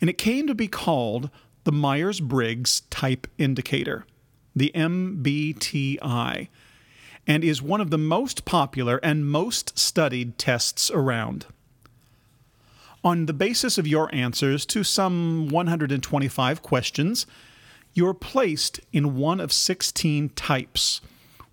And 0.00 0.10
it 0.10 0.18
came 0.18 0.46
to 0.46 0.54
be 0.54 0.68
called 0.68 1.30
the 1.66 1.72
Myers 1.72 2.20
Briggs 2.20 2.82
Type 2.90 3.26
Indicator, 3.38 4.06
the 4.54 4.70
MBTI, 4.72 6.46
and 7.26 7.42
is 7.42 7.60
one 7.60 7.80
of 7.80 7.90
the 7.90 7.98
most 7.98 8.44
popular 8.44 8.98
and 8.98 9.28
most 9.28 9.76
studied 9.76 10.38
tests 10.38 10.92
around. 10.92 11.46
On 13.02 13.26
the 13.26 13.32
basis 13.32 13.78
of 13.78 13.86
your 13.88 14.14
answers 14.14 14.64
to 14.66 14.84
some 14.84 15.48
125 15.48 16.62
questions, 16.62 17.26
you're 17.94 18.14
placed 18.14 18.78
in 18.92 19.16
one 19.16 19.40
of 19.40 19.52
16 19.52 20.28
types, 20.36 21.00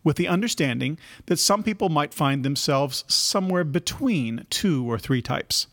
with 0.03 0.17
the 0.17 0.27
understanding 0.27 0.99
that 1.25 1.39
some 1.39 1.63
people 1.63 1.89
might 1.89 2.13
find 2.13 2.45
themselves 2.45 3.03
somewhere 3.07 3.63
between 3.63 4.45
two 4.51 4.85
or 4.85 4.99
three 4.99 5.23
types. 5.23 5.65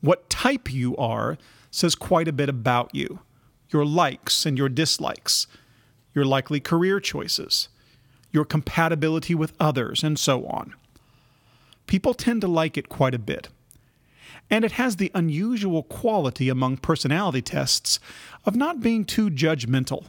What 0.00 0.30
type 0.30 0.72
you 0.72 0.96
are 0.96 1.36
says 1.70 1.94
quite 1.94 2.28
a 2.28 2.32
bit 2.32 2.48
about 2.48 2.94
you 2.94 3.18
your 3.70 3.84
likes 3.84 4.46
and 4.46 4.56
your 4.56 4.68
dislikes, 4.68 5.46
your 6.14 6.24
likely 6.24 6.60
career 6.60 7.00
choices, 7.00 7.68
your 8.32 8.44
compatibility 8.44 9.34
with 9.34 9.54
others, 9.58 10.02
and 10.02 10.18
so 10.18 10.46
on. 10.46 10.74
People 11.86 12.14
tend 12.14 12.40
to 12.40 12.48
like 12.48 12.76
it 12.76 12.88
quite 12.88 13.14
a 13.14 13.18
bit 13.18 13.48
and 14.50 14.64
it 14.64 14.72
has 14.72 14.96
the 14.96 15.10
unusual 15.14 15.82
quality 15.82 16.48
among 16.48 16.76
personality 16.76 17.42
tests 17.42 17.98
of 18.44 18.56
not 18.56 18.80
being 18.80 19.04
too 19.04 19.30
judgmental. 19.30 20.04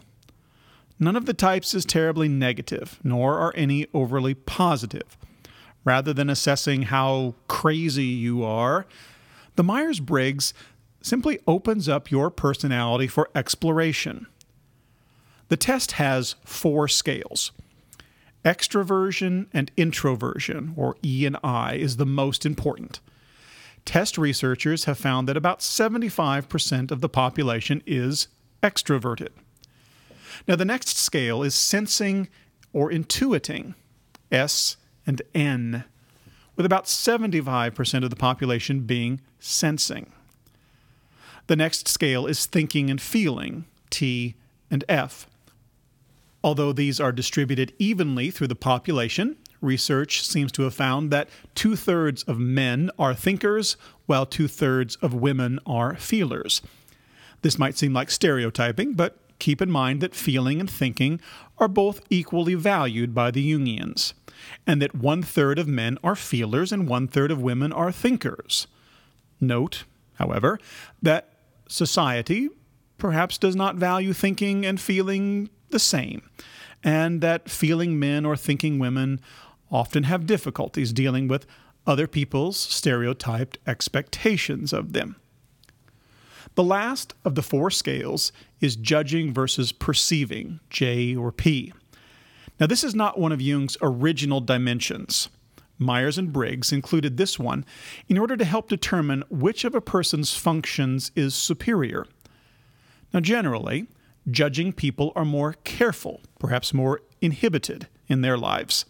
None 0.99 1.15
of 1.15 1.25
the 1.25 1.33
types 1.33 1.73
is 1.73 1.85
terribly 1.85 2.27
negative, 2.27 2.99
nor 3.03 3.39
are 3.39 3.53
any 3.55 3.87
overly 3.93 4.33
positive. 4.33 5.17
Rather 5.83 6.13
than 6.13 6.29
assessing 6.29 6.83
how 6.83 7.35
crazy 7.47 8.05
you 8.05 8.43
are, 8.43 8.85
the 9.55 9.63
Myers 9.63 9.99
Briggs 9.99 10.53
simply 11.01 11.39
opens 11.47 11.87
up 11.87 12.11
your 12.11 12.29
personality 12.29 13.07
for 13.07 13.29
exploration. 13.35 14.27
The 15.49 15.57
test 15.57 15.93
has 15.93 16.35
four 16.43 16.87
scales. 16.87 17.51
Extroversion 18.43 19.47
and 19.53 19.71
introversion, 19.77 20.73
or 20.75 20.95
E 21.03 21.25
and 21.25 21.37
I, 21.43 21.75
is 21.75 21.97
the 21.97 22.05
most 22.05 22.45
important 22.45 22.99
test 23.87 24.17
researchers 24.17 24.83
have 24.83 24.97
found 24.97 25.27
that 25.27 25.37
about 25.37 25.61
75% 25.61 26.91
of 26.91 27.01
the 27.01 27.09
population 27.09 27.81
is 27.87 28.27
extroverted. 28.61 29.29
Now, 30.47 30.57
the 30.57 30.65
next 30.65 30.97
scale 30.97 31.41
is 31.41 31.55
sensing 31.55 32.27
or 32.73 32.91
intuiting, 32.91 33.73
S 34.29 34.75
and 35.07 35.21
N, 35.33 35.85
with 36.57 36.65
about 36.65 36.85
75% 36.85 38.03
of 38.03 38.09
the 38.09 38.15
population 38.15 38.81
being 38.81 39.21
sensing. 39.39 40.11
The 41.47 41.55
next 41.55 41.87
scale 41.87 42.27
is 42.27 42.45
thinking 42.45 42.89
and 42.89 43.01
feeling, 43.01 43.65
T 43.89 44.35
and 44.69 44.83
F. 44.89 45.27
Although 46.43 46.73
these 46.73 46.99
are 46.99 47.11
distributed 47.11 47.73
evenly 47.79 48.31
through 48.31 48.47
the 48.47 48.55
population, 48.55 49.37
research 49.61 50.25
seems 50.25 50.51
to 50.53 50.63
have 50.63 50.73
found 50.73 51.09
that 51.11 51.29
two 51.55 51.75
thirds 51.75 52.23
of 52.23 52.37
men 52.37 52.91
are 52.99 53.15
thinkers, 53.15 53.77
while 54.05 54.25
two 54.25 54.47
thirds 54.47 54.97
of 54.97 55.13
women 55.13 55.59
are 55.65 55.95
feelers. 55.95 56.61
This 57.41 57.57
might 57.57 57.77
seem 57.77 57.93
like 57.93 58.11
stereotyping, 58.11 58.93
but 58.93 59.17
keep 59.39 59.61
in 59.61 59.71
mind 59.71 60.01
that 60.01 60.15
feeling 60.15 60.59
and 60.59 60.69
thinking 60.69 61.21
are 61.57 61.67
both 61.67 62.01
equally 62.09 62.55
valued 62.55 63.15
by 63.15 63.31
the 63.31 63.51
Jungians, 63.51 64.13
and 64.65 64.81
that 64.81 64.95
one 64.95 65.23
third 65.23 65.57
of 65.59 65.67
men 65.67 65.97
are 66.03 66.15
feelers 66.15 66.71
and 66.71 66.87
one 66.87 67.07
third 67.07 67.31
of 67.31 67.41
women 67.41 67.71
are 67.71 67.91
thinkers. 67.91 68.67
Note, 69.39 69.85
however, 70.15 70.59
that 71.01 71.36
society 71.67 72.49
perhaps 72.97 73.37
does 73.37 73.55
not 73.55 73.75
value 73.75 74.13
thinking 74.13 74.65
and 74.65 74.81
feeling 74.81 75.49
the 75.69 75.79
same, 75.79 76.29
and 76.83 77.21
that 77.21 77.49
feeling 77.49 77.99
men 77.99 78.25
or 78.25 78.35
thinking 78.35 78.79
women 78.79 79.19
often 79.71 80.03
have 80.03 80.25
difficulties 80.25 80.93
dealing 80.93 81.27
with 81.27 81.45
other 81.85 82.07
people's 82.07 82.57
stereotyped 82.57 83.57
expectations 83.67 84.73
of 84.73 84.93
them. 84.93 85.15
The 86.55 86.63
last 86.63 87.13
of 87.23 87.35
the 87.35 87.43
four 87.43 87.69
scales 87.69 88.31
is 88.59 88.75
judging 88.75 89.33
versus 89.33 89.71
perceiving, 89.71 90.59
J 90.69 91.15
or 91.15 91.31
P. 91.31 91.73
Now, 92.59 92.65
this 92.65 92.83
is 92.83 92.95
not 92.95 93.19
one 93.19 93.31
of 93.31 93.41
Jung's 93.41 93.77
original 93.81 94.41
dimensions. 94.41 95.29
Myers 95.77 96.17
and 96.17 96.33
Briggs 96.33 96.71
included 96.71 97.17
this 97.17 97.37
one 97.37 97.65
in 98.07 98.17
order 98.17 98.35
to 98.35 98.45
help 98.45 98.69
determine 98.69 99.23
which 99.29 99.63
of 99.63 99.75
a 99.75 99.81
person's 99.81 100.35
functions 100.35 101.11
is 101.15 101.35
superior. 101.35 102.05
Now, 103.13 103.19
generally, 103.19 103.87
judging 104.29 104.73
people 104.73 105.13
are 105.15 105.25
more 105.25 105.53
careful, 105.63 106.21
perhaps 106.39 106.73
more 106.73 107.01
inhibited 107.21 107.87
in 108.07 108.21
their 108.21 108.37
lives 108.37 108.85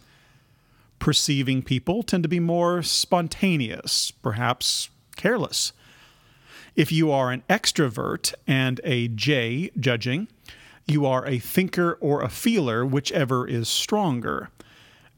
perceiving 1.00 1.62
people 1.62 2.04
tend 2.04 2.24
to 2.24 2.30
be 2.30 2.40
more 2.40 2.82
spontaneous, 2.82 4.12
perhaps 4.12 4.90
careless. 5.16 5.74
If 6.76 6.92
you 6.92 7.12
are 7.12 7.32
an 7.32 7.44
extrovert 7.50 8.34
and 8.46 8.80
a 8.84 9.08
J 9.08 9.72
judging, 9.80 10.28
you 10.86 11.06
are 11.06 11.26
a 11.26 11.40
thinker 11.40 11.98
or 12.00 12.22
a 12.22 12.30
feeler, 12.30 12.86
whichever 12.86 13.48
is 13.48 13.68
stronger. 13.68 14.50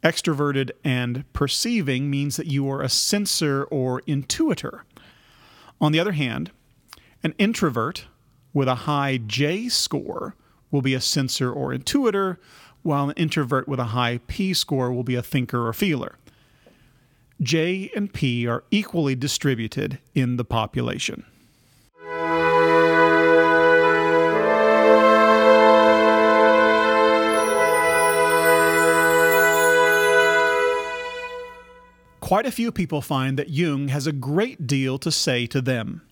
Extroverted 0.04 0.72
and 0.84 1.26
perceiving 1.34 2.10
means 2.10 2.38
that 2.38 2.48
you 2.48 2.70
are 2.70 2.82
a 2.82 2.90
sensor 2.90 3.66
or 3.66 4.02
intuitor. 4.02 4.82
On 5.82 5.92
the 5.92 6.00
other 6.00 6.14
hand, 6.14 6.52
an 7.22 7.34
introvert 7.38 8.06
with 8.54 8.68
a 8.68 8.76
high 8.76 9.18
J 9.18 9.68
score 9.68 10.36
will 10.72 10.82
be 10.82 10.94
a 10.94 11.02
sensor 11.02 11.52
or 11.52 11.74
intuitor, 11.74 12.38
while 12.82 13.10
an 13.10 13.16
introvert 13.18 13.68
with 13.68 13.80
a 13.80 13.86
high 13.86 14.20
P 14.28 14.54
score 14.54 14.92
will 14.92 15.04
be 15.04 15.16
a 15.16 15.22
thinker 15.22 15.68
or 15.68 15.74
feeler. 15.74 16.16
J 17.42 17.92
and 17.96 18.14
P 18.14 18.48
are 18.48 18.64
equally 18.72 19.16
distributed 19.16 20.00
in 20.16 20.38
the 20.38 20.46
population. 20.46 21.26
Quite 32.30 32.46
a 32.46 32.52
few 32.52 32.72
people 32.72 33.02
find 33.02 33.40
that 33.40 33.50
Jung 33.50 33.88
has 33.88 34.06
a 34.06 34.12
great 34.12 34.68
deal 34.68 35.00
to 35.00 35.12
say 35.12 35.48
to 35.48 35.62
them. 35.62 36.04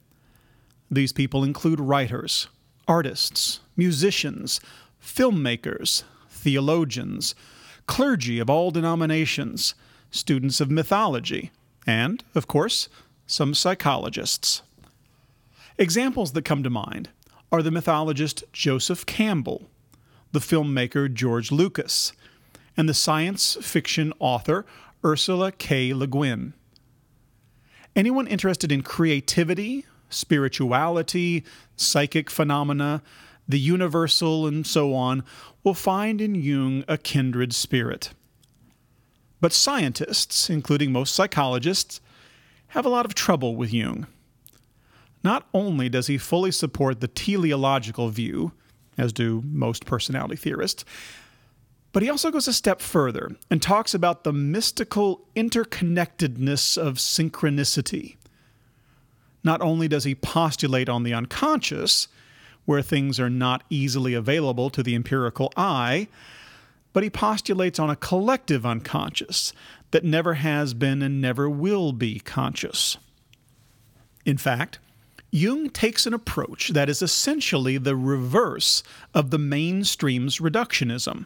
These 0.90 1.14
people 1.14 1.44
include 1.44 1.80
writers, 1.80 2.48
artists, 2.88 3.60
musicians, 3.76 4.60
filmmakers, 5.00 6.02
theologians, 6.28 7.36
clergy 7.86 8.40
of 8.40 8.50
all 8.50 8.72
denominations, 8.72 9.76
students 10.10 10.60
of 10.60 10.72
mythology, 10.72 11.52
and, 11.86 12.24
of 12.34 12.48
course, 12.48 12.90
some 13.28 13.54
psychologists. 13.54 14.64
Examples 15.78 16.32
that 16.32 16.46
come 16.46 16.64
to 16.64 16.72
mind 16.72 17.10
are 17.52 17.62
the 17.62 17.70
mythologist 17.70 18.44
Joseph 18.52 19.06
Campbell, 19.06 19.70
the 20.32 20.40
filmmaker 20.40 21.14
George 21.14 21.52
Lucas, 21.52 22.12
and 22.76 22.90
the 22.90 22.96
science 22.96 23.56
fiction 23.62 24.12
author 24.18 24.66
Ursula 25.08 25.54
K. 25.54 25.94
Le 25.94 26.06
Guin. 26.06 26.54
Anyone 27.96 28.28
interested 28.28 28.74
in 28.74 28.82
creativity, 28.82 29.86
spirituality, 30.10 31.46
psychic 31.78 32.30
phenomena, 32.30 33.02
the 33.48 33.58
universal, 33.58 34.46
and 34.46 34.68
so 34.68 34.94
on, 34.94 35.24
will 35.64 35.74
find 35.74 36.20
in 36.20 36.36
Jung 36.36 36.84
a 36.90 36.98
kindred 36.98 37.54
spirit. 37.54 38.10
But 39.40 39.54
scientists, 39.54 40.50
including 40.50 40.92
most 40.92 41.16
psychologists, 41.16 42.02
have 42.70 42.86
a 42.86 42.90
lot 42.90 43.06
of 43.06 43.16
trouble 43.16 43.56
with 43.56 43.72
Jung. 43.74 44.08
Not 45.24 45.48
only 45.54 45.88
does 45.88 46.08
he 46.08 46.18
fully 46.18 46.52
support 46.52 47.00
the 47.00 47.08
teleological 47.08 48.10
view, 48.10 48.52
as 48.98 49.14
do 49.14 49.42
most 49.46 49.86
personality 49.86 50.36
theorists, 50.36 50.84
but 51.94 52.04
he 52.04 52.10
also 52.10 52.32
goes 52.32 52.48
a 52.48 52.54
step 52.54 52.82
further 52.82 53.36
and 53.50 53.62
talks 53.62 53.94
about 53.94 54.24
the 54.24 54.34
mystical 54.34 55.26
interconnectedness 55.36 56.78
of 56.78 56.96
synchronicity. 56.96 58.18
Not 59.44 59.62
only 59.62 59.88
does 59.88 60.04
he 60.04 60.16
postulate 60.16 60.90
on 60.90 61.04
the 61.04 61.14
unconscious, 61.14 62.08
where 62.66 62.82
things 62.82 63.20
are 63.20 63.30
not 63.30 63.64
easily 63.70 64.14
available 64.14 64.70
to 64.70 64.84
the 64.84 64.94
empirical 64.94 65.54
eye, 65.56 66.08
but 66.92 67.02
he 67.02 67.10
postulates 67.10 67.80
on 67.80 67.90
a 67.90 67.96
collective 67.96 68.66
unconscious 68.66 69.54
that 69.92 70.04
never 70.04 70.34
has 70.34 70.74
been 70.74 71.02
and 71.02 71.22
never 71.22 71.50
will 71.50 71.94
be 71.94 72.20
conscious. 72.20 72.98
In 74.26 74.38
fact, 74.38 74.80
Jung 75.32 75.70
takes 75.70 76.06
an 76.06 76.14
approach 76.14 76.70
that 76.70 76.90
is 76.90 77.02
essentially 77.02 77.78
the 77.78 77.96
reverse 77.96 78.84
of 79.14 79.30
the 79.30 79.38
mainstream's 79.38 80.40
reductionism. 80.40 81.26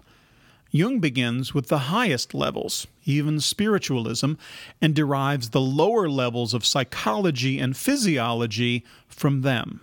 Jung 0.72 1.00
begins 1.00 1.54
with 1.54 1.68
the 1.68 1.90
highest 1.90 2.34
levels, 2.34 2.88
even 3.04 3.42
spiritualism, 3.42 4.34
and 4.82 4.96
derives 4.96 5.50
the 5.50 5.60
lower 5.60 6.10
levels 6.10 6.54
of 6.54 6.66
psychology 6.66 7.60
and 7.60 7.76
physiology 7.76 8.86
from 9.08 9.42
them. 9.42 9.82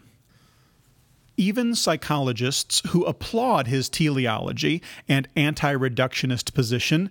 Even 1.36 1.74
psychologists 1.74 2.82
who 2.88 3.04
applaud 3.04 3.66
his 3.66 3.88
teleology 3.90 4.82
and 5.06 5.28
anti 5.36 5.74
reductionist 5.74 6.54
position 6.54 7.10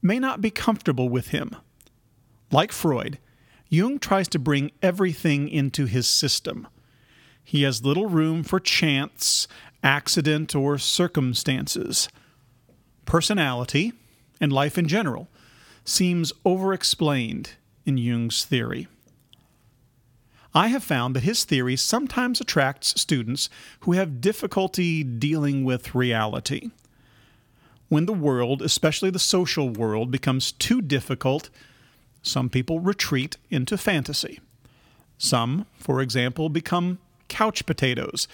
may 0.00 0.18
not 0.18 0.40
be 0.40 0.50
comfortable 0.50 1.08
with 1.08 1.28
him. 1.28 1.56
Like 2.52 2.72
Freud, 2.72 3.18
Jung 3.68 3.98
tries 3.98 4.28
to 4.28 4.38
bring 4.38 4.70
everything 4.82 5.48
into 5.48 5.86
his 5.86 6.06
system. 6.06 6.68
He 7.42 7.62
has 7.62 7.84
little 7.84 8.06
room 8.06 8.44
for 8.44 8.60
chance, 8.60 9.48
accident, 9.82 10.54
or 10.54 10.78
circumstances. 10.78 12.08
Personality, 13.10 13.92
and 14.40 14.52
life 14.52 14.78
in 14.78 14.86
general, 14.86 15.26
seems 15.84 16.32
overexplained 16.46 17.54
in 17.84 17.98
Jung's 17.98 18.44
theory. 18.44 18.86
I 20.54 20.68
have 20.68 20.84
found 20.84 21.16
that 21.16 21.24
his 21.24 21.42
theory 21.42 21.74
sometimes 21.74 22.40
attracts 22.40 23.00
students 23.00 23.50
who 23.80 23.94
have 23.94 24.20
difficulty 24.20 25.02
dealing 25.02 25.64
with 25.64 25.92
reality. 25.92 26.70
When 27.88 28.06
the 28.06 28.12
world, 28.12 28.62
especially 28.62 29.10
the 29.10 29.18
social 29.18 29.68
world, 29.68 30.12
becomes 30.12 30.52
too 30.52 30.80
difficult, 30.80 31.50
some 32.22 32.48
people 32.48 32.78
retreat 32.78 33.36
into 33.50 33.76
fantasy. 33.76 34.38
Some, 35.18 35.66
for 35.80 36.00
example, 36.00 36.48
become 36.48 37.00
couch 37.26 37.66
potatoes, 37.66 38.28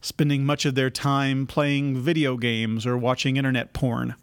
spending 0.00 0.44
much 0.44 0.64
of 0.64 0.74
their 0.74 0.90
time 0.90 1.46
playing 1.46 1.96
video 1.96 2.36
games 2.36 2.86
or 2.86 2.96
watching 2.96 3.36
internet 3.36 3.72
porn. 3.72 4.14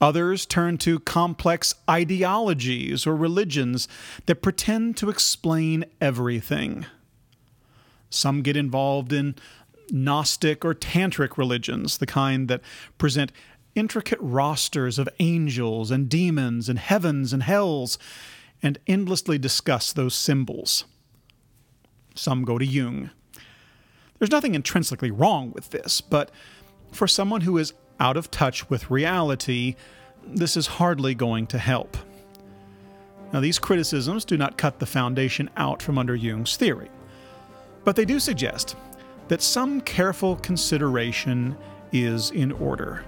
Others 0.00 0.46
turn 0.46 0.78
to 0.78 1.00
complex 1.00 1.74
ideologies 1.90 3.06
or 3.06 3.16
religions 3.16 3.88
that 4.26 4.42
pretend 4.42 4.96
to 4.98 5.10
explain 5.10 5.84
everything. 6.00 6.86
Some 8.10 8.42
get 8.42 8.56
involved 8.56 9.12
in 9.12 9.34
Gnostic 9.90 10.64
or 10.64 10.74
Tantric 10.74 11.36
religions, 11.36 11.98
the 11.98 12.06
kind 12.06 12.48
that 12.48 12.60
present 12.96 13.32
intricate 13.74 14.20
rosters 14.20 14.98
of 14.98 15.08
angels 15.18 15.90
and 15.90 16.08
demons 16.08 16.68
and 16.68 16.78
heavens 16.78 17.32
and 17.32 17.42
hells, 17.42 17.98
and 18.62 18.78
endlessly 18.86 19.38
discuss 19.38 19.92
those 19.92 20.14
symbols. 20.14 20.84
Some 22.14 22.44
go 22.44 22.58
to 22.58 22.66
Jung. 22.66 23.10
There's 24.18 24.30
nothing 24.30 24.54
intrinsically 24.54 25.10
wrong 25.10 25.52
with 25.52 25.70
this, 25.70 26.00
but 26.00 26.30
for 26.92 27.06
someone 27.06 27.42
who 27.42 27.58
is 27.58 27.72
out 28.00 28.16
of 28.16 28.30
touch 28.30 28.68
with 28.70 28.90
reality, 28.90 29.76
this 30.26 30.56
is 30.56 30.66
hardly 30.66 31.14
going 31.14 31.46
to 31.48 31.58
help. 31.58 31.96
Now, 33.32 33.40
these 33.40 33.58
criticisms 33.58 34.24
do 34.24 34.36
not 34.36 34.56
cut 34.56 34.78
the 34.78 34.86
foundation 34.86 35.50
out 35.56 35.82
from 35.82 35.98
under 35.98 36.14
Jung's 36.14 36.56
theory, 36.56 36.90
but 37.84 37.94
they 37.94 38.04
do 38.04 38.18
suggest 38.18 38.76
that 39.28 39.42
some 39.42 39.80
careful 39.82 40.36
consideration 40.36 41.56
is 41.92 42.30
in 42.30 42.52
order. 42.52 43.04